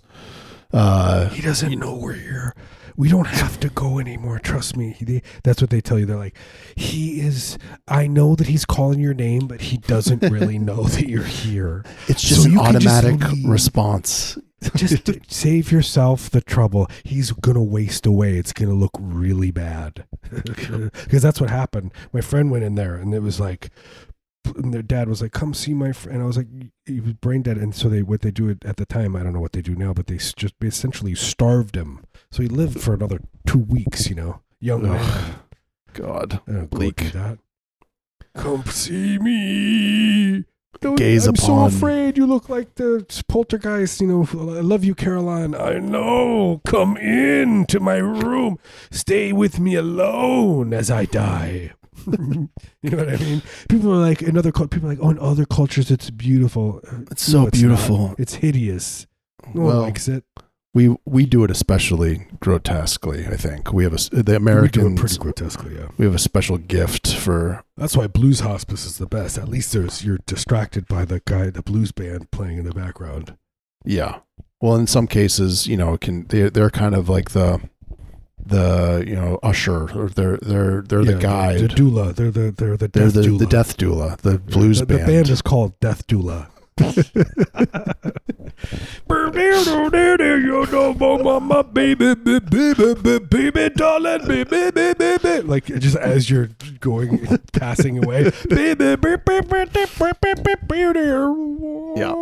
uh 0.74 1.30
He 1.30 1.42
doesn't 1.42 1.78
know 1.80 1.96
we're 1.96 2.14
here. 2.14 2.56
We 3.02 3.10
don't 3.10 3.26
have 3.26 3.60
to 3.62 3.70
go 3.70 3.98
anymore. 3.98 4.38
Trust 4.38 4.78
me. 4.78 4.92
He, 4.92 5.24
that's 5.44 5.60
what 5.60 5.72
they 5.72 5.82
tell 5.82 5.98
you. 5.98 6.06
They're 6.06 6.18
like, 6.18 6.38
he 6.76 7.20
is. 7.20 7.58
I 7.88 8.06
know 8.06 8.36
that 8.36 8.46
he's 8.46 8.64
calling 8.64 9.00
your 9.00 9.16
name, 9.16 9.48
but 9.48 9.60
he 9.60 9.78
doesn't 9.78 10.22
really 10.22 10.60
know 10.70 10.84
that 10.84 11.10
you're 11.10 11.24
here. 11.24 11.84
it's 12.08 12.22
just 12.22 12.44
So 12.44 12.50
an 12.50 12.58
can 12.58 12.80
just 12.80 13.04
automatic 13.04 13.28
response 13.44 14.38
Just 14.76 15.10
save 15.32 15.72
yourself 15.72 16.30
the 16.30 16.42
trouble. 16.42 16.88
He's 17.04 17.32
gonna 17.32 17.64
waste 17.64 18.06
away. 18.06 18.38
It's 18.38 18.54
gonna 18.54 18.76
look 18.76 18.92
really 19.00 19.50
bad 19.50 20.06
because 20.30 20.92
that's 21.24 21.42
what 21.42 21.50
happened. 21.50 21.92
My 22.14 22.22
friend 22.22 22.52
went 22.52 22.66
in 22.66 22.76
there, 22.76 22.94
and 22.94 23.16
it 23.16 23.22
was 23.22 23.40
like. 23.40 23.72
And 24.56 24.74
their 24.74 24.82
dad 24.82 25.08
was 25.08 25.22
like, 25.22 25.32
"Come 25.32 25.54
see 25.54 25.74
my 25.74 25.92
friend." 25.92 26.16
And 26.16 26.24
I 26.24 26.28
was 26.28 26.38
like, 26.38 26.48
"He 26.86 27.00
was 27.00 27.14
brain 27.14 27.42
dead." 27.42 27.58
And 27.58 27.74
so 27.74 27.90
they, 27.90 28.02
what 28.02 28.22
they 28.22 28.32
do 28.32 28.50
at 28.50 28.66
at 28.66 28.78
the 28.78 28.86
time, 28.86 29.16
I 29.16 29.24
don't 29.24 29.34
know 29.34 29.40
what 29.40 29.54
they 29.54 29.62
do 29.62 29.76
now, 29.76 29.94
but 29.94 30.08
they 30.08 30.18
just 30.18 30.56
essentially 30.62 31.16
starved 31.16 31.76
him. 31.76 32.04
So 32.32 32.44
he 32.44 32.50
lived 32.50 32.82
for 32.82 32.94
another 32.94 33.20
two 33.46 33.60
weeks. 33.60 34.10
You 34.10 34.16
know, 34.16 34.42
young 34.60 34.86
Ugh. 34.86 34.92
man. 34.92 35.36
god 35.94 36.42
oh, 36.48 36.52
I 36.52 36.56
don't 36.56 36.70
Bleak. 36.70 37.12
that. 37.14 37.40
Come 38.36 38.66
see 38.66 39.18
me. 39.20 40.46
Don't, 40.80 40.96
Gaze 40.96 41.28
I'm 41.28 41.36
so 41.36 41.66
afraid 41.66 42.18
you 42.18 42.26
look 42.26 42.50
like 42.50 42.76
the 42.76 43.06
poltergeist. 43.28 44.02
You 44.02 44.08
know, 44.08 44.28
I 44.58 44.62
love 44.62 44.84
you, 44.84 44.96
Caroline. 44.96 45.54
I 45.54 45.78
know. 45.80 46.62
Come 46.66 46.98
in 46.98 47.66
to 47.68 47.80
my 47.80 47.98
room. 47.98 48.58
Stay 48.90 49.32
with 49.32 49.60
me 49.60 49.76
alone 49.76 50.74
as 50.74 50.90
I 50.90 51.06
die. 51.06 51.74
you 52.82 52.90
know 52.90 52.98
what 52.98 53.10
I 53.10 53.18
mean? 53.18 53.42
People 53.70 53.94
are 53.94 53.98
like 53.98 54.22
in 54.22 54.38
other 54.38 54.52
people 54.52 54.86
are 54.86 54.90
like, 54.90 55.00
oh, 55.02 55.10
in 55.10 55.20
other 55.20 55.46
cultures 55.46 55.92
it's 55.92 56.10
beautiful. 56.10 56.82
It's 57.12 57.24
so 57.24 57.42
no, 57.42 57.48
it's 57.48 57.62
not. 57.62 57.68
beautiful 57.68 58.16
It's 58.18 58.36
hideous. 58.36 59.08
No 59.54 59.64
one 59.64 59.78
likes 59.80 60.08
it. 60.08 60.24
we 60.74 60.96
we 61.06 61.26
do 61.26 61.44
it 61.44 61.52
especially 61.52 62.28
grotesquely 62.40 63.26
i 63.28 63.36
think 63.36 63.74
we 63.74 63.84
have 63.84 63.94
a 63.94 63.98
the 64.24 64.70
do 64.72 64.96
pretty 64.96 65.18
grotesquely, 65.18 65.76
yeah. 65.76 65.88
we 65.98 66.06
have 66.06 66.16
a 66.16 66.20
special 66.20 66.58
gift 66.58 67.14
for 67.14 67.64
That's 67.82 67.98
why 67.98 68.06
blues 68.06 68.42
hospice 68.42 68.86
is 68.86 69.00
the 69.00 69.08
best. 69.08 69.40
At 69.40 69.48
least 69.48 69.74
there's 69.74 70.06
you're 70.06 70.20
distracted 70.28 70.88
by 70.88 71.04
the 71.04 71.20
guy, 71.26 71.50
the 71.50 71.64
blues 71.64 71.92
band 71.92 72.30
playing 72.30 72.60
in 72.60 72.64
the 72.64 72.76
background. 72.76 73.36
Yeah. 73.84 74.20
Well, 74.62 74.76
in 74.76 74.86
some 74.86 75.08
cases, 75.08 75.66
you 75.66 75.78
know, 75.78 75.98
can 75.98 76.28
they 76.28 76.50
they're 76.50 76.70
kind 76.70 76.94
of 76.94 77.10
like 77.10 77.32
the 77.32 77.60
the 78.46 79.04
you 79.08 79.16
know 79.16 79.40
usher 79.44 79.90
or 79.98 80.10
they're 80.10 80.38
they're 80.38 80.82
they're 80.82 81.02
Yeah, 81.02 81.12
the 81.14 81.20
guide. 81.20 81.60
the, 81.60 81.68
doula. 81.68 82.16
They're 82.16 82.32
the 82.32 82.52
they're 82.52 82.78
the 82.78 82.88
they're 82.88 83.06
death 83.06 83.14
the 83.14 83.22
doula. 83.22 83.40
the 83.40 83.46
death 83.46 83.78
doula, 83.78 84.18
the 84.18 84.38
blues 84.40 84.80
the, 84.80 84.86
band. 84.86 85.02
The 85.02 85.06
band 85.06 85.30
is 85.30 85.42
called 85.42 85.80
Death 85.80 86.08
Doula. 86.08 86.48
Like 95.48 95.66
just 95.66 95.98
as 95.98 96.30
you're 96.30 96.50
going, 96.80 97.28
passing 97.54 98.04
away. 98.04 98.32
Yeah. 101.98 102.14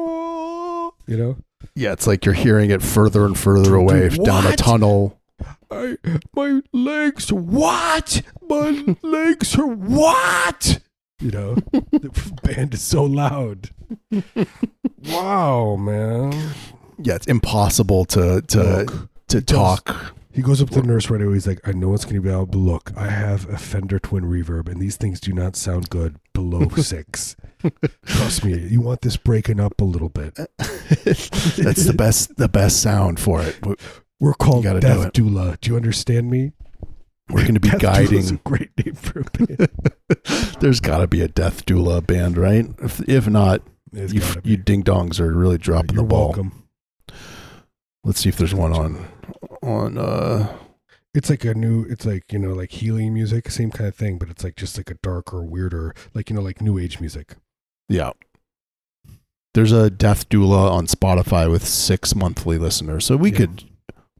You 1.08 1.17
know, 1.17 1.38
yeah, 1.75 1.93
it's 1.93 2.08
like 2.08 2.25
you're 2.25 2.34
hearing 2.34 2.71
it 2.71 2.82
further 2.82 3.25
and 3.25 3.38
further 3.38 3.75
away 3.75 4.10
Dude, 4.10 4.25
down 4.25 4.45
a 4.45 4.55
tunnel. 4.55 5.18
I, 5.71 5.97
my 6.36 6.62
legs, 6.73 7.32
what? 7.32 8.21
My 8.47 8.95
legs 9.03 9.58
are 9.58 9.67
what? 9.67 10.79
You 11.19 11.32
know, 11.32 11.55
the 11.71 12.39
band 12.43 12.73
is 12.73 12.82
so 12.82 13.03
loud. 13.03 13.69
Wow, 15.10 15.75
man. 15.75 16.32
Yeah, 16.97 17.15
it's 17.15 17.27
impossible 17.27 18.05
to 18.05 18.41
to 18.41 18.63
Look, 18.63 19.10
to 19.27 19.41
talk. 19.41 20.13
he 20.32 20.41
goes 20.41 20.62
up 20.62 20.69
to 20.71 20.82
the 20.82 20.88
nurse 20.88 21.10
right 21.10 21.21
away. 21.21 21.34
He's 21.34 21.47
like, 21.47 21.60
I 21.67 21.71
know 21.73 21.93
it's 21.93 22.05
going 22.05 22.15
to 22.15 22.21
be 22.21 22.29
out, 22.32 22.51
but 22.51 22.58
look, 22.58 22.91
I 22.95 23.08
have 23.10 23.47
a 23.49 23.58
Fender 23.58 23.99
Twin 23.99 24.23
Reverb, 24.23 24.67
and 24.69 24.82
these 24.82 24.95
things 24.97 25.19
do 25.19 25.34
not 25.34 25.55
sound 25.55 25.89
good 25.89 26.15
below 26.34 26.67
six. 26.77 27.36
Trust 28.05 28.45
me, 28.45 28.58
you 28.58 28.79
want 28.82 29.01
this 29.01 29.17
breaking 29.17 29.60
up 29.60 29.79
a 29.82 29.86
little 29.86 30.10
bit. 30.10 30.36
That's 30.58 31.86
the 31.86 31.93
best 31.95 32.38
the 32.38 32.47
best 32.49 32.82
sound 32.82 33.19
for 33.19 33.41
it. 33.41 33.58
We're- 34.19 34.36
called 34.39 34.63
gotta 34.63 34.79
do 34.79 34.88
Death. 34.88 35.13
Doula. 35.13 35.60
Do 35.62 35.69
you 35.71 35.75
understand 35.77 36.29
me? 36.29 36.53
We're 37.29 37.41
going 37.43 37.53
to 37.53 37.60
be 37.60 37.69
Death 37.69 37.79
guiding. 37.82 38.39
great 38.43 38.71
name 38.84 38.95
for 38.95 39.19
a 39.19 39.23
band. 39.45 39.69
There's 40.62 40.79
got 40.79 40.97
to 40.97 41.08
be 41.08 41.21
a 41.21 41.27
death 41.27 41.63
doula 41.65 42.05
band, 42.05 42.38
right? 42.39 42.65
If 42.82 43.08
if 43.08 43.27
not, 43.27 43.62
It's 43.93 44.12
you 44.13 44.21
you 44.43 44.58
ding 44.58 44.84
dongs 44.84 45.19
are 45.19 45.32
really 45.32 45.60
dropping 45.60 45.93
You're 45.95 46.05
the 46.05 46.10
ball. 46.10 46.29
welcome. 46.29 46.67
Let's 48.03 48.19
see 48.21 48.29
if 48.29 48.38
there's 48.38 48.55
one 48.55 48.73
on 48.73 49.05
on 49.62 49.97
uh 49.99 50.58
It's 51.13 51.29
like 51.29 51.45
a 51.45 51.53
new. 51.53 51.84
It's 51.88 52.03
like 52.03 52.34
you 52.34 52.39
know, 52.39 52.53
like 52.53 52.71
healing 52.71 53.13
music, 53.13 53.49
same 53.51 53.69
kind 53.69 53.88
of 53.88 53.95
thing, 53.95 54.17
but 54.17 54.29
it's 54.29 54.43
like 54.43 54.55
just 54.55 54.75
like 54.77 54.89
a 54.89 54.95
darker, 55.03 55.43
weirder, 55.43 55.93
like 56.15 56.32
you 56.32 56.36
know, 56.36 56.41
like 56.41 56.62
new 56.62 56.79
age 56.79 56.99
music. 56.99 57.36
Yeah. 57.88 58.12
There's 59.53 59.71
a 59.71 59.89
death 59.91 60.29
doula 60.29 60.71
on 60.71 60.88
Spotify 60.88 61.49
with 61.49 61.63
six 61.67 62.15
monthly 62.15 62.58
listeners, 62.58 63.05
so 63.05 63.17
we 63.17 63.32
Yeah. 63.32 63.38
could 63.38 63.68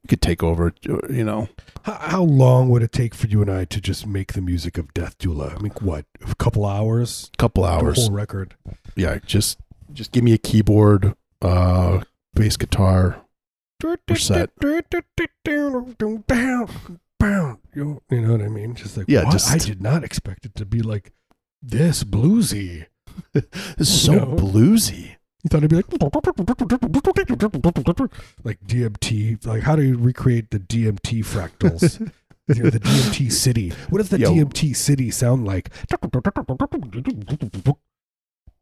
could 0.10 0.22
take 0.22 0.44
over. 0.44 0.74
You 0.84 1.24
know, 1.24 1.48
How, 1.84 1.94
how 1.94 2.24
long 2.24 2.70
would 2.70 2.84
it 2.84 2.92
take 2.92 3.14
for 3.16 3.28
you 3.28 3.42
and 3.42 3.50
I 3.50 3.64
to 3.66 3.80
just 3.80 4.06
make 4.06 4.34
the 4.34 4.42
music 4.42 4.78
of 4.78 4.94
Death 4.94 5.18
Doula? 5.18 5.56
I 5.58 5.62
mean, 5.62 5.72
what? 5.80 6.06
A 6.28 6.36
couple 6.36 6.66
hours? 6.66 7.32
couple 7.38 7.64
The 7.64 7.70
hours. 7.70 7.98
whole 7.98 8.12
record. 8.12 8.56
Yeah, 8.96 9.20
just 9.26 9.60
just 9.94 10.12
give 10.12 10.24
me 10.24 10.34
a 10.34 10.38
keyboard, 10.38 11.16
uh, 11.42 12.02
bass 12.34 12.58
guitar. 12.58 13.22
Set. 14.16 14.50
You 17.76 18.02
know 18.12 18.32
what 18.32 18.42
I 18.42 18.48
mean? 18.50 18.76
Just 18.76 18.98
like 18.98 19.06
Yeah, 19.08 19.24
what? 19.24 19.32
just- 19.32 19.50
I 19.52 19.58
did 19.58 19.82
not 19.82 20.04
expect 20.04 20.46
it 20.46 20.56
to 20.56 20.66
be 20.66 20.82
like 20.82 21.14
this 21.62 22.04
bluesy. 22.04 22.86
It's 23.34 23.90
so 23.90 24.14
No. 24.14 24.26
bluesy. 24.28 25.16
You 25.44 25.50
thought 25.50 25.64
it'd 25.64 25.70
be 25.70 25.78
like 25.78 25.88
like 28.44 28.60
DMT. 28.68 29.46
Like 29.46 29.64
how 29.64 29.76
do 29.76 29.84
you 29.84 29.98
recreate 29.98 30.52
the 30.52 30.60
DMT 30.60 31.26
fractals? 31.26 32.00
you 32.48 32.64
know, 32.64 32.70
the 32.70 32.80
DMT 32.80 33.32
city. 33.32 33.74
What 33.90 34.00
does 34.00 34.10
the 34.10 34.20
Yo. 34.20 34.32
DMT 34.32 34.76
city 34.76 35.12
sound 35.12 35.46
like? 35.46 35.70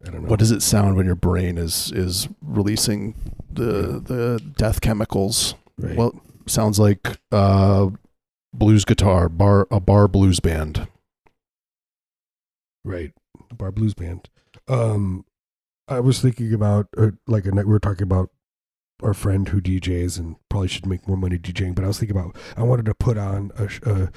I 0.06 0.12
don't 0.12 0.24
know. 0.24 0.30
What 0.30 0.40
does 0.40 0.52
it 0.52 0.62
sound 0.62 0.96
when 0.96 1.08
your 1.08 1.16
brain 1.16 1.58
is 1.58 1.92
is 1.92 2.30
releasing 2.42 3.16
the 3.58 4.00
the 4.00 4.42
death 4.58 4.82
chemicals. 4.82 5.56
Right. 5.78 5.96
Well, 5.96 6.20
sounds 6.46 6.80
like 6.80 7.18
uh, 7.32 7.90
blues 8.54 8.86
guitar 8.86 9.30
bar 9.30 9.68
a 9.72 9.80
bar 9.80 10.08
blues 10.08 10.40
band. 10.40 10.88
Right, 12.84 13.12
the 13.50 13.56
bar 13.56 13.72
blues 13.72 13.94
band. 13.94 14.30
Um, 14.68 15.26
I 15.88 16.00
was 16.00 16.22
thinking 16.22 16.54
about 16.54 16.88
uh, 16.98 17.12
like 17.28 17.46
a 17.46 17.52
night 17.52 17.66
we 17.66 17.72
were 17.72 17.80
talking 17.80 18.04
about 18.04 18.30
our 19.04 19.14
friend 19.14 19.48
who 19.48 19.62
DJs 19.62 20.18
and 20.20 20.36
probably 20.50 20.68
should 20.68 20.86
make 20.86 21.08
more 21.08 21.18
money 21.18 21.38
DJing. 21.38 21.76
But 21.76 21.84
I 21.84 21.88
was 21.88 22.00
thinking 22.00 22.18
about 22.18 22.36
I 22.56 22.64
wanted 22.64 22.86
to 22.88 22.94
put 22.96 23.18
on 23.18 23.52
a 23.58 23.90
a 23.90 24.10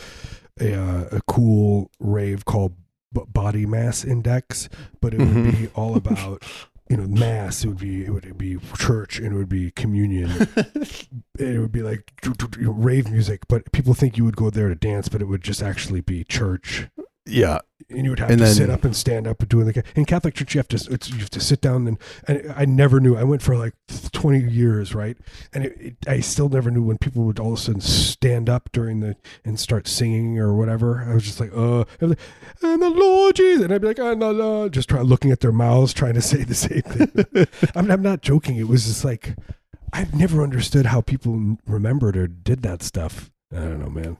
a, 0.60 0.74
uh, 0.74 1.04
a 1.12 1.20
cool 1.28 1.90
rave 2.00 2.44
called 2.44 2.74
B- 3.12 3.22
Body 3.28 3.66
Mass 3.66 4.04
Index, 4.04 4.68
but 5.00 5.14
it 5.14 5.18
would 5.20 5.28
Mhm. 5.28 5.58
be 5.58 5.68
all 5.74 5.96
about 5.96 6.42
you 6.88 6.96
know 6.96 7.06
mass. 7.06 7.64
It 7.64 7.68
would 7.68 7.78
be 7.78 8.04
it 8.04 8.10
would 8.10 8.36
be 8.38 8.58
church 8.76 9.18
and 9.18 9.32
it 9.34 9.36
would 9.36 9.48
be 9.48 9.70
communion. 9.70 10.30
it 11.38 11.60
would 11.60 11.72
be 11.72 11.82
like 11.82 12.12
you 12.58 12.64
know, 12.64 12.72
rave 12.72 13.10
music, 13.10 13.42
but 13.48 13.70
people 13.72 13.94
think 13.94 14.16
you 14.16 14.24
would 14.24 14.36
go 14.36 14.50
there 14.50 14.68
to 14.68 14.74
dance, 14.74 15.08
but 15.08 15.22
it 15.22 15.26
would 15.26 15.42
just 15.42 15.62
actually 15.62 16.00
be 16.00 16.24
church 16.24 16.88
yeah, 17.26 17.58
and 17.88 18.04
you 18.04 18.10
would 18.10 18.18
have 18.18 18.30
And 18.30 18.38
to 18.38 18.44
then- 18.44 18.54
sit 18.54 18.70
up 18.70 18.84
and 18.84 18.96
stand 18.96 19.26
up 19.26 19.40
and 19.40 19.48
doing 19.48 19.66
the 19.66 19.84
in 19.94 20.04
Catholic 20.04 20.34
church 20.34 20.54
you 20.54 20.58
have 20.58 20.68
to 20.68 20.92
it's, 20.92 21.10
you 21.10 21.18
have 21.18 21.30
to 21.30 21.40
sit 21.40 21.60
down 21.60 21.86
and, 21.86 21.98
and 22.26 22.52
I 22.56 22.64
never 22.64 22.98
knew 23.00 23.16
I 23.16 23.24
went 23.24 23.42
for 23.42 23.56
like 23.56 23.74
twenty 24.12 24.40
years 24.40 24.94
right? 24.94 25.16
And 25.52 25.64
it, 25.66 25.76
it, 25.80 25.96
I 26.08 26.20
still 26.20 26.48
never 26.48 26.70
knew 26.70 26.82
when 26.82 26.98
people 26.98 27.24
would 27.24 27.38
all 27.38 27.52
of 27.52 27.58
a 27.58 27.62
sudden 27.62 27.80
stand 27.80 28.48
up 28.48 28.70
during 28.72 29.00
the 29.00 29.16
and 29.44 29.60
start 29.60 29.86
singing 29.86 30.38
or 30.38 30.54
whatever. 30.54 31.04
I 31.08 31.14
was 31.14 31.24
just 31.24 31.40
like 31.40 31.52
uh 31.54 31.84
I'd 32.00 32.08
like, 32.10 32.18
and 32.62 32.82
the 32.82 32.90
Lord 32.90 33.36
Jesus 33.36 33.64
and 33.64 33.72
I'd 33.72 33.80
be 33.82 33.88
like 33.88 33.98
oh 33.98 34.14
no 34.14 34.32
no 34.32 34.68
just 34.68 34.88
try 34.88 35.00
looking 35.02 35.30
at 35.30 35.40
their 35.40 35.52
mouths 35.52 35.92
trying 35.92 36.14
to 36.14 36.22
say 36.22 36.42
the 36.42 36.54
same 36.54 36.82
thing. 36.82 37.46
I'm, 37.74 37.90
I'm 37.90 38.02
not 38.02 38.22
joking. 38.22 38.56
It 38.56 38.68
was 38.68 38.86
just 38.86 39.04
like 39.04 39.36
I've 39.92 40.14
never 40.14 40.42
understood 40.42 40.86
how 40.86 41.00
people 41.00 41.56
remembered 41.66 42.16
or 42.16 42.26
did 42.28 42.62
that 42.62 42.82
stuff. 42.82 43.30
I 43.52 43.56
don't 43.60 43.80
know 43.80 43.90
man. 43.90 44.16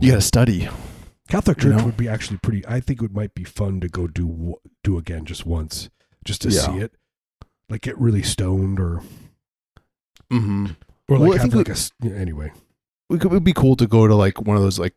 You 0.00 0.10
got 0.12 0.16
to 0.16 0.20
study. 0.22 0.68
Catholic 1.28 1.56
You 1.62 1.70
church 1.70 1.78
know? 1.78 1.84
would 1.86 1.96
be 1.96 2.08
actually 2.08 2.38
pretty. 2.38 2.66
I 2.66 2.80
think 2.80 3.02
it 3.02 3.12
might 3.12 3.34
be 3.34 3.44
fun 3.44 3.80
to 3.80 3.88
go 3.88 4.06
do 4.06 4.54
do 4.82 4.98
again 4.98 5.24
just 5.24 5.46
once, 5.46 5.88
just 6.24 6.42
to 6.42 6.50
Yeah. 6.50 6.60
see 6.60 6.78
it, 6.78 6.92
like 7.68 7.82
get 7.82 7.98
really 7.98 8.22
stoned 8.22 8.78
or 8.78 9.02
Mm-hmm. 10.32 10.66
or 11.08 11.18
like 11.18 11.28
Well, 11.28 11.38
have 11.38 11.54
like 11.54 11.68
a 11.68 11.72
s- 11.72 11.92
yeah, 12.02 12.12
anyway. 12.14 12.52
it 13.10 13.20
could- 13.20 13.30
it 13.30 13.34
would 13.34 13.44
be 13.44 13.52
cool 13.52 13.76
to 13.76 13.86
go 13.86 14.06
to 14.06 14.14
like 14.14 14.40
one 14.42 14.56
of 14.56 14.62
those 14.62 14.78
like 14.78 14.94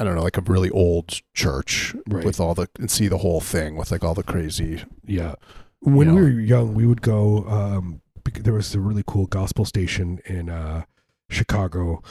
I 0.00 0.04
don't 0.04 0.14
know, 0.14 0.22
like 0.22 0.36
a 0.38 0.42
really 0.42 0.70
old 0.70 1.20
church 1.34 1.94
Right. 2.06 2.24
with 2.24 2.38
all 2.38 2.54
the 2.54 2.68
and 2.78 2.88
see 2.90 3.08
the 3.08 3.18
whole 3.18 3.40
thing 3.40 3.74
with 3.76 3.90
like 3.90 4.04
all 4.04 4.14
the 4.14 4.22
crazy. 4.22 4.84
Yeah, 5.04 5.34
when 5.80 6.08
You 6.08 6.14
we 6.14 6.20
were 6.22 6.28
young, 6.40 6.74
we 6.74 6.86
would 6.86 7.02
go. 7.02 7.44
Um, 7.48 8.00
there 8.40 8.52
was 8.52 8.74
a 8.74 8.80
really 8.80 9.02
cool 9.06 9.26
gospel 9.26 9.64
station 9.64 10.20
in 10.26 10.50
uh, 10.50 10.84
Chicago, 11.30 12.02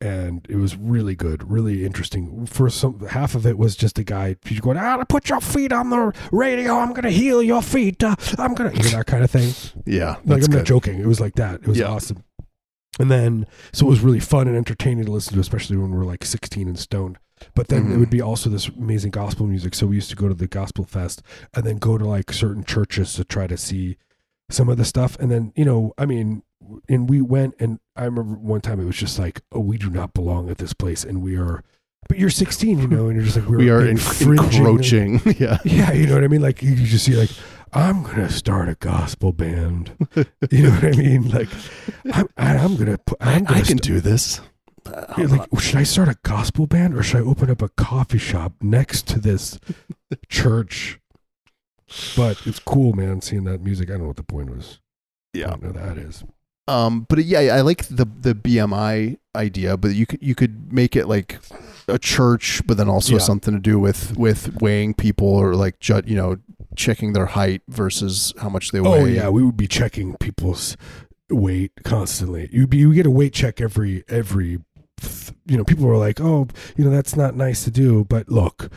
and 0.00 0.46
it 0.48 0.56
was 0.56 0.76
really 0.76 1.14
good, 1.16 1.50
really 1.50 1.84
interesting. 1.84 2.46
For 2.46 2.70
some, 2.70 3.00
half 3.08 3.34
of 3.34 3.44
it 3.46 3.58
was 3.58 3.74
just 3.76 3.98
a 3.98 4.04
guy 4.04 4.36
he's 4.44 4.60
going, 4.60 4.76
"Ah, 4.78 5.02
put 5.08 5.28
your 5.28 5.40
feet 5.40 5.72
on 5.72 5.90
the 5.90 6.12
radio. 6.32 6.78
I'm 6.78 6.92
gonna 6.92 7.10
heal 7.10 7.42
your 7.42 7.62
feet. 7.62 8.02
Uh, 8.02 8.14
I'm 8.38 8.54
gonna," 8.54 8.70
you 8.72 8.82
know 8.84 8.90
that 8.98 9.06
kind 9.06 9.24
of 9.24 9.30
thing. 9.30 9.52
Yeah, 9.86 10.16
Like 10.24 10.42
I'm 10.44 10.50
good. 10.50 10.50
not 10.50 10.64
joking. 10.64 11.00
It 11.00 11.06
was 11.06 11.20
like 11.20 11.34
that. 11.34 11.60
It 11.62 11.66
was 11.68 11.78
Yeah. 11.78 11.86
awesome. 11.86 12.22
And 13.00 13.10
then 13.10 13.46
so 13.72 13.86
it 13.86 13.90
was 13.90 14.00
really 14.00 14.20
fun 14.20 14.48
and 14.48 14.56
entertaining 14.56 15.04
to 15.06 15.12
listen 15.12 15.34
to, 15.34 15.40
especially 15.40 15.76
when 15.76 15.90
we 15.90 15.96
were 15.98 16.04
like 16.04 16.24
16 16.24 16.68
and 16.68 16.78
stoned. 16.78 17.18
But 17.54 17.68
then 17.68 17.92
it 17.92 17.94
Mhm. 17.94 17.98
would 18.00 18.10
be 18.10 18.20
also 18.20 18.50
this 18.50 18.68
amazing 18.68 19.12
gospel 19.12 19.46
music. 19.46 19.74
So 19.74 19.86
we 19.86 19.94
used 19.96 20.10
to 20.10 20.16
go 20.16 20.26
to 20.28 20.34
the 20.34 20.48
gospel 20.48 20.84
fest 20.84 21.22
and 21.54 21.64
then 21.64 21.78
go 21.78 21.96
to 21.96 22.04
like 22.04 22.32
certain 22.32 22.64
churches 22.64 23.12
to 23.14 23.24
try 23.24 23.46
to 23.46 23.56
see 23.56 23.96
some 24.50 24.68
of 24.68 24.76
the 24.76 24.84
stuff. 24.84 25.18
And 25.18 25.30
then, 25.30 25.52
you 25.56 25.64
know, 25.64 25.92
I 25.98 26.06
mean, 26.06 26.42
and 26.88 27.08
we 27.08 27.20
went 27.20 27.54
and 27.58 27.80
I 27.96 28.04
remember 28.04 28.34
one 28.34 28.60
time 28.60 28.80
it 28.80 28.84
was 28.84 28.96
just 28.96 29.18
like, 29.18 29.42
oh, 29.52 29.60
we 29.60 29.78
do 29.78 29.90
not 29.90 30.12
belong 30.12 30.50
at 30.50 30.58
this 30.58 30.72
place. 30.72 31.04
And 31.04 31.22
we 31.22 31.36
are, 31.36 31.62
but 32.08 32.18
you're 32.18 32.30
16, 32.30 32.78
you 32.78 32.88
know, 32.88 33.06
and 33.06 33.16
you're 33.16 33.24
just 33.24 33.36
like, 33.36 33.48
we're 33.48 33.58
we 33.58 33.70
are 33.70 33.86
encroaching. 33.86 35.20
yeah. 35.38 35.58
yeah, 35.64 35.92
you 35.92 36.06
know 36.06 36.14
what 36.14 36.24
I 36.24 36.28
mean. 36.28 36.42
Like 36.42 36.62
you, 36.62 36.74
just 36.74 37.04
see, 37.04 37.16
like 37.16 37.30
I'm 37.72 38.02
gonna 38.02 38.30
start 38.30 38.68
a 38.68 38.74
gospel 38.74 39.32
band. 39.32 39.92
You 40.50 40.62
know 40.62 40.70
what 40.70 40.84
I 40.84 40.90
mean? 40.92 41.28
Like 41.28 41.48
I'm, 42.12 42.28
I'm 42.38 42.76
gonna 42.76 42.96
put. 42.98 43.18
I'm 43.20 43.44
gonna 43.44 43.60
I 43.60 43.62
can 43.62 43.78
st- 43.78 43.82
do 43.82 44.00
this. 44.00 44.40
Yeah, 45.18 45.26
like, 45.26 45.60
should 45.60 45.76
I 45.76 45.82
start 45.82 46.08
a 46.08 46.16
gospel 46.22 46.66
band 46.66 46.96
or 46.96 47.02
should 47.02 47.18
I 47.18 47.24
open 47.24 47.50
up 47.50 47.60
a 47.60 47.68
coffee 47.68 48.18
shop 48.18 48.54
next 48.62 49.06
to 49.08 49.20
this 49.20 49.58
church? 50.28 50.98
But 52.16 52.46
it's 52.46 52.58
cool, 52.58 52.92
man. 52.92 53.20
Seeing 53.20 53.44
that 53.44 53.60
music. 53.62 53.88
I 53.88 53.92
don't 53.92 54.02
know 54.02 54.06
what 54.08 54.16
the 54.16 54.22
point 54.22 54.50
was. 54.50 54.80
Yeah. 55.32 55.46
I 55.46 55.50
don't 55.50 55.62
know 55.64 55.72
that 55.72 55.98
is. 55.98 56.24
Um, 56.66 57.06
but 57.08 57.24
yeah, 57.24 57.38
I 57.54 57.62
like 57.62 57.86
the 57.88 58.04
the 58.20 58.34
BMI 58.34 59.18
idea, 59.34 59.76
but 59.78 59.88
you 59.94 60.04
could 60.04 60.22
you 60.22 60.34
could 60.34 60.70
make 60.72 60.94
it 60.96 61.06
like 61.08 61.38
a 61.88 61.98
church, 61.98 62.60
but 62.66 62.76
then 62.76 62.88
also 62.90 63.14
Yeah. 63.14 63.18
something 63.20 63.54
to 63.54 63.60
do 63.60 63.78
with 63.78 64.16
with 64.18 64.60
weighing 64.60 64.92
people 64.92 65.28
or 65.28 65.54
like 65.54 65.80
ju- 65.80 66.02
you 66.04 66.14
know 66.16 66.36
checking 66.76 67.14
their 67.14 67.24
height 67.26 67.62
versus 67.68 68.34
how 68.40 68.50
much 68.50 68.70
they 68.72 68.80
weigh. 68.82 69.00
Oh 69.00 69.04
yeah, 69.06 69.28
we 69.30 69.42
would 69.42 69.56
be 69.56 69.66
checking 69.66 70.14
people's 70.18 70.76
weight 71.30 71.72
constantly. 71.84 72.50
You 72.52 72.66
be 72.66 72.76
you 72.78 72.92
get 72.92 73.06
a 73.06 73.10
weight 73.10 73.32
check 73.32 73.62
every 73.62 74.04
every. 74.08 74.58
You 75.46 75.56
know, 75.56 75.64
people 75.64 75.86
were 75.86 75.96
like, 75.96 76.20
"Oh, 76.20 76.48
you 76.76 76.84
know, 76.84 76.90
that's 76.90 77.16
not 77.16 77.34
nice 77.36 77.64
to 77.64 77.70
do." 77.70 78.04
But 78.04 78.28
look, 78.28 78.70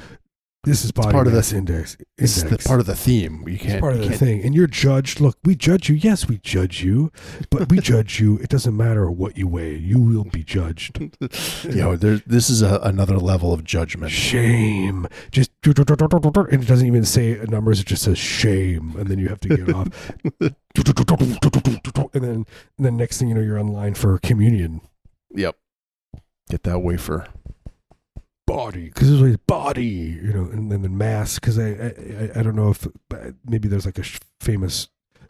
this 0.63 0.85
is 0.85 0.91
part 0.91 1.15
of 1.15 1.25
the- 1.25 1.31
mass 1.31 1.51
index. 1.53 1.97
It's 2.17 2.43
the 2.43 2.57
part 2.57 2.79
of 2.79 2.85
the 2.85 2.95
theme. 2.95 3.43
You 3.47 3.57
can't. 3.57 3.73
It's 3.73 3.81
part 3.81 3.95
of 3.95 4.01
the 4.07 4.15
thing. 4.15 4.43
And 4.43 4.53
you're 4.53 4.67
judged. 4.67 5.19
Look, 5.19 5.37
we 5.43 5.55
judge 5.55 5.89
you. 5.89 5.95
Yes, 5.95 6.27
we 6.27 6.37
judge 6.37 6.83
you, 6.83 7.11
but 7.49 7.69
we 7.69 7.79
judge 7.79 8.19
you. 8.19 8.37
It 8.37 8.49
doesn't 8.49 8.77
matter 8.77 9.09
what 9.09 9.37
you 9.37 9.47
weigh. 9.47 9.75
You 9.75 9.99
will 9.99 10.25
be 10.25 10.43
judged. 10.43 10.99
You 10.99 11.75
know, 11.75 11.95
there, 11.95 12.21
this 12.27 12.49
is 12.49 12.61
a, 12.61 12.79
another 12.83 13.17
level 13.17 13.53
of 13.53 13.63
judgment. 13.63 14.11
Shame. 14.11 15.07
Just 15.31 15.51
and 15.63 16.63
it 16.63 16.67
doesn't 16.67 16.87
even 16.87 17.05
say 17.05 17.39
numbers. 17.47 17.79
It 17.79 17.87
just 17.87 18.03
says 18.03 18.17
shame, 18.17 18.95
and 18.97 19.07
then 19.07 19.17
you 19.19 19.29
have 19.29 19.39
to 19.41 19.49
get 19.49 19.73
off. 19.73 20.11
and 20.39 22.23
then, 22.23 22.23
and 22.23 22.45
then 22.77 22.97
next 22.97 23.17
thing 23.17 23.29
you 23.29 23.35
know, 23.35 23.41
you're 23.41 23.59
online 23.59 23.95
for 23.95 24.17
communion. 24.19 24.81
Yep. 25.33 25.55
Get 26.49 26.63
that 26.63 26.79
wafer. 26.79 27.27
Body, 28.55 28.85
because 28.85 29.07
there's 29.09 29.21
always 29.21 29.37
body, 29.37 29.83
you 29.85 30.33
know, 30.33 30.43
and 30.51 30.71
then 30.71 30.81
the 30.81 30.89
mass. 30.89 31.35
Because 31.39 31.57
I, 31.59 31.69
I, 31.69 32.39
I, 32.39 32.43
don't 32.43 32.55
know 32.55 32.69
if 32.69 32.87
maybe 33.47 33.67
there's 33.67 33.85
like 33.85 33.97
a 33.99 34.03
famous. 34.39 34.87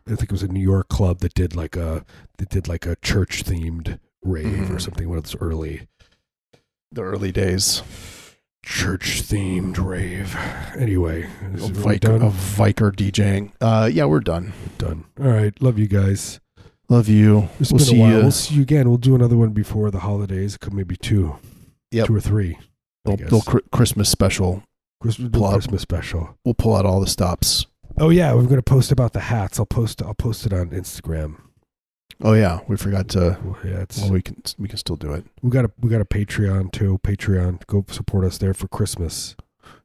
I 0.08 0.16
think 0.16 0.24
it 0.24 0.32
was 0.32 0.44
a 0.44 0.48
New 0.48 0.60
York 0.62 0.90
club 0.90 1.20
that 1.20 1.34
did 1.34 1.56
like 1.56 1.76
a 1.76 2.04
that 2.38 2.50
did 2.50 2.68
like 2.68 2.86
a 2.86 2.96
church 2.98 3.44
themed 3.44 4.00
rave 4.24 4.70
or 4.70 4.76
Mhm. 4.76 4.82
something 4.82 5.08
when 5.10 5.20
it's 5.20 5.36
early 5.40 5.88
The 6.92 7.02
early 7.04 7.32
days 7.32 7.84
church 8.64 9.24
themed 9.24 9.78
rave. 9.84 10.36
Anyway, 10.78 11.28
is 11.54 11.64
of 11.64 11.72
it 11.72 11.78
really 11.78 11.94
Vicar, 11.94 12.08
done? 12.20 12.22
of 12.22 12.34
Vicar 12.34 12.92
DJing. 12.92 13.52
Uh, 13.62 13.90
yeah, 13.92 14.06
we're 14.06 14.20
done. 14.20 14.54
done. 14.78 15.06
All 15.20 15.28
right, 15.30 15.60
love 15.62 15.80
you 15.80 15.88
guys. 15.88 16.40
Love 16.90 17.08
you. 17.08 17.48
It's 17.60 17.72
we'll 17.72 17.78
been 17.80 17.88
see 17.88 17.98
a 17.98 18.00
while. 18.02 18.10
you. 18.12 18.18
We'll 18.22 18.32
see 18.32 18.56
you 18.56 18.62
again. 18.64 18.90
We'll 18.90 18.98
do 18.98 19.16
another 19.16 19.38
one 19.38 19.52
before 19.52 19.90
the 19.92 20.00
holidays. 20.00 20.58
Could 20.58 20.74
maybe 20.74 20.96
two, 20.98 21.38
Yep. 21.92 22.08
two 22.08 22.16
or 22.16 22.20
three. 22.22 22.58
I 23.06 23.10
Little, 23.10 23.18
guess. 23.26 23.32
little 23.32 23.54
Chri- 23.54 23.72
Christmas 23.72 24.10
special. 24.10 24.64
Christmas, 25.02 25.30
plug. 25.32 25.54
Christmas 25.54 25.82
special. 25.82 26.38
We'll 26.46 26.54
pull 26.54 26.76
out 26.76 26.86
all 26.86 27.00
the 27.00 27.08
stops. 27.08 27.66
Oh 27.98 28.10
yeah, 28.10 28.34
we're 28.34 28.44
gonna 28.44 28.62
post 28.62 28.92
about 28.92 29.14
the 29.14 29.20
hats. 29.22 29.60
I'll 29.60 29.66
post. 29.66 30.02
I'll 30.04 30.14
post 30.14 30.46
it 30.46 30.54
on 30.54 30.70
Instagram. 30.70 31.38
Oh 32.24 32.34
yeah, 32.34 32.60
we 32.68 32.78
forgot 32.78 33.08
to. 33.10 33.40
Well, 33.44 33.58
yeah, 33.66 33.80
it's 33.82 34.00
Well, 34.02 34.12
we 34.12 34.22
can 34.22 34.42
we 34.60 34.68
can 34.68 34.78
still 34.78 34.96
do 34.96 35.12
it. 35.14 35.26
we 35.42 35.50
got 35.50 35.66
a 35.66 35.72
we 35.80 35.90
got 35.90 36.02
a 36.02 36.06
Patreon 36.06 36.72
too. 36.72 37.00
Patreon, 37.04 37.66
go 37.66 37.84
support 37.90 38.24
us 38.26 38.38
there 38.38 38.54
for 38.54 38.68
Christmas. 38.68 39.36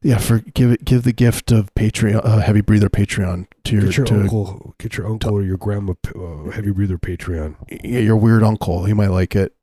Yeah, 0.02 0.18
for 0.18 0.40
give 0.40 0.70
it 0.70 0.84
give 0.84 1.02
the 1.04 1.12
gift 1.12 1.50
of 1.50 1.74
Patreon, 1.74 2.20
uh, 2.24 2.38
heavy 2.40 2.60
breather 2.60 2.90
Patreon 2.90 3.46
to 3.64 3.74
your, 3.76 3.84
Get 3.86 3.96
your 3.96 4.06
to 4.06 4.14
uncle, 4.20 4.74
get 4.78 4.96
your 4.98 5.06
uncle 5.06 5.32
or 5.34 5.42
your 5.42 5.56
grandma, 5.56 5.94
uh, 6.14 6.50
heavy 6.50 6.70
breather 6.70 6.98
Patreon. 6.98 7.56
yeah, 7.82 8.00
your 8.00 8.16
weird 8.16 8.42
uncle. 8.42 8.84
He 8.84 8.92
might 8.92 9.10
like 9.10 9.34
it. 9.34 9.54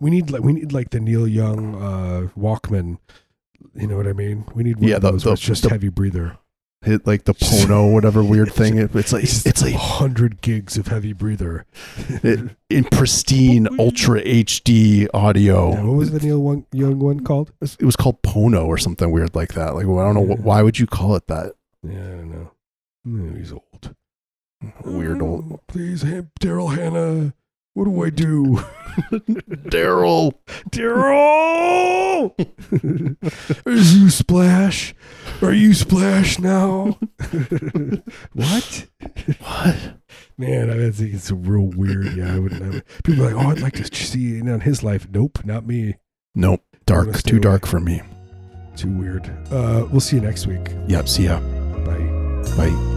We 0.00 0.10
need 0.10 0.30
like 0.30 0.42
we 0.42 0.52
need 0.52 0.72
like 0.72 0.90
the 0.90 1.00
Neil 1.00 1.26
Young 1.26 1.74
uh, 1.74 2.28
Walkman. 2.38 2.98
You 3.74 3.86
know 3.86 3.96
what 3.96 4.06
I 4.06 4.12
mean? 4.12 4.44
We 4.54 4.62
need 4.64 4.76
one 4.76 4.88
Yeah, 4.88 4.96
of 4.96 5.02
the- 5.02 5.10
those. 5.12 5.22
the- 5.22 5.28
where 5.30 5.34
it's 5.34 5.42
just 5.42 5.62
the- 5.62 5.70
heavy 5.70 5.88
breather. 5.88 6.38
Hit 6.84 7.06
like 7.06 7.24
the 7.24 7.34
Pono, 7.34 7.90
whatever 7.92 8.22
weird 8.22 8.52
thing. 8.52 8.76
It, 8.78 8.94
it's 8.94 9.12
like 9.12 9.24
it's 9.24 9.62
like 9.62 9.74
hundred 9.74 10.40
gigs 10.42 10.76
of 10.76 10.88
heavy 10.88 11.14
breather. 11.14 11.64
It- 12.22 12.50
in 12.68 12.84
pristine 12.84 13.66
ultra 13.78 14.20
HD 14.22 15.08
audio. 15.14 15.70
Yeah, 15.72 15.82
what 15.82 15.96
was 15.96 16.10
the 16.12 16.20
Neil 16.20 16.38
one, 16.40 16.66
Young 16.72 16.98
one 16.98 17.20
called? 17.24 17.50
It 17.62 17.82
was 17.84 17.96
called 17.96 18.22
Pono 18.22 18.66
or 18.66 18.76
something 18.78 19.10
weird 19.10 19.34
like 19.34 19.54
that. 19.54 19.74
Like 19.74 19.86
well, 19.86 19.98
I 19.98 20.04
don't 20.12 20.14
know 20.14 20.34
Yeah. 20.34 20.40
why 20.42 20.62
would 20.62 20.78
you 20.78 20.86
call 20.86 21.16
it 21.16 21.26
that. 21.28 21.54
Yeah, 21.82 21.92
I 22.04 22.10
don't 22.10 22.30
know. 22.30 22.50
Mm, 23.08 23.38
he's 23.38 23.52
old. 23.52 23.94
Weird 24.84 25.22
old 25.22 25.60
please, 25.66 26.04
Daryl 26.04 26.76
Hannah. 26.76 27.32
What 27.76 27.84
do 27.84 28.04
I 28.04 28.08
do? 28.08 28.56
Daryl. 29.68 30.32
Daryl! 30.70 32.32
Is 33.66 33.98
you 33.98 34.08
splash? 34.08 34.94
Are 35.42 35.52
you 35.52 35.74
splash 35.74 36.38
now? 36.38 36.98
what? 38.32 38.86
What? 39.40 39.76
Man, 40.38 40.70
I 40.70 40.90
think 40.90 41.12
it's 41.12 41.30
real 41.30 41.70
weird. 41.76 42.16
Yeah, 42.16 42.34
I 42.34 42.38
wouldn't. 42.38 42.62
I 42.62 42.68
would, 42.70 42.84
people 43.04 43.26
are 43.26 43.34
like, 43.34 43.44
oh, 43.44 43.50
I'd 43.50 43.60
like 43.60 43.74
to 43.74 43.94
see 43.94 44.38
it 44.38 44.48
on 44.48 44.60
his 44.60 44.82
life. 44.82 45.06
Nope, 45.10 45.44
not 45.44 45.66
me. 45.66 45.96
Nope. 46.34 46.62
Dark. 46.86 47.12
Too 47.24 47.36
away. 47.36 47.40
dark 47.40 47.66
for 47.66 47.78
me. 47.78 48.00
Too 48.74 48.88
weird. 48.88 49.26
Uh, 49.52 49.86
we'll 49.90 50.00
see 50.00 50.16
you 50.16 50.22
next 50.22 50.46
week. 50.46 50.66
Yep. 50.88 51.10
See 51.10 51.24
ya. 51.24 51.40
Bye. 51.84 52.42
Bye. 52.56 52.95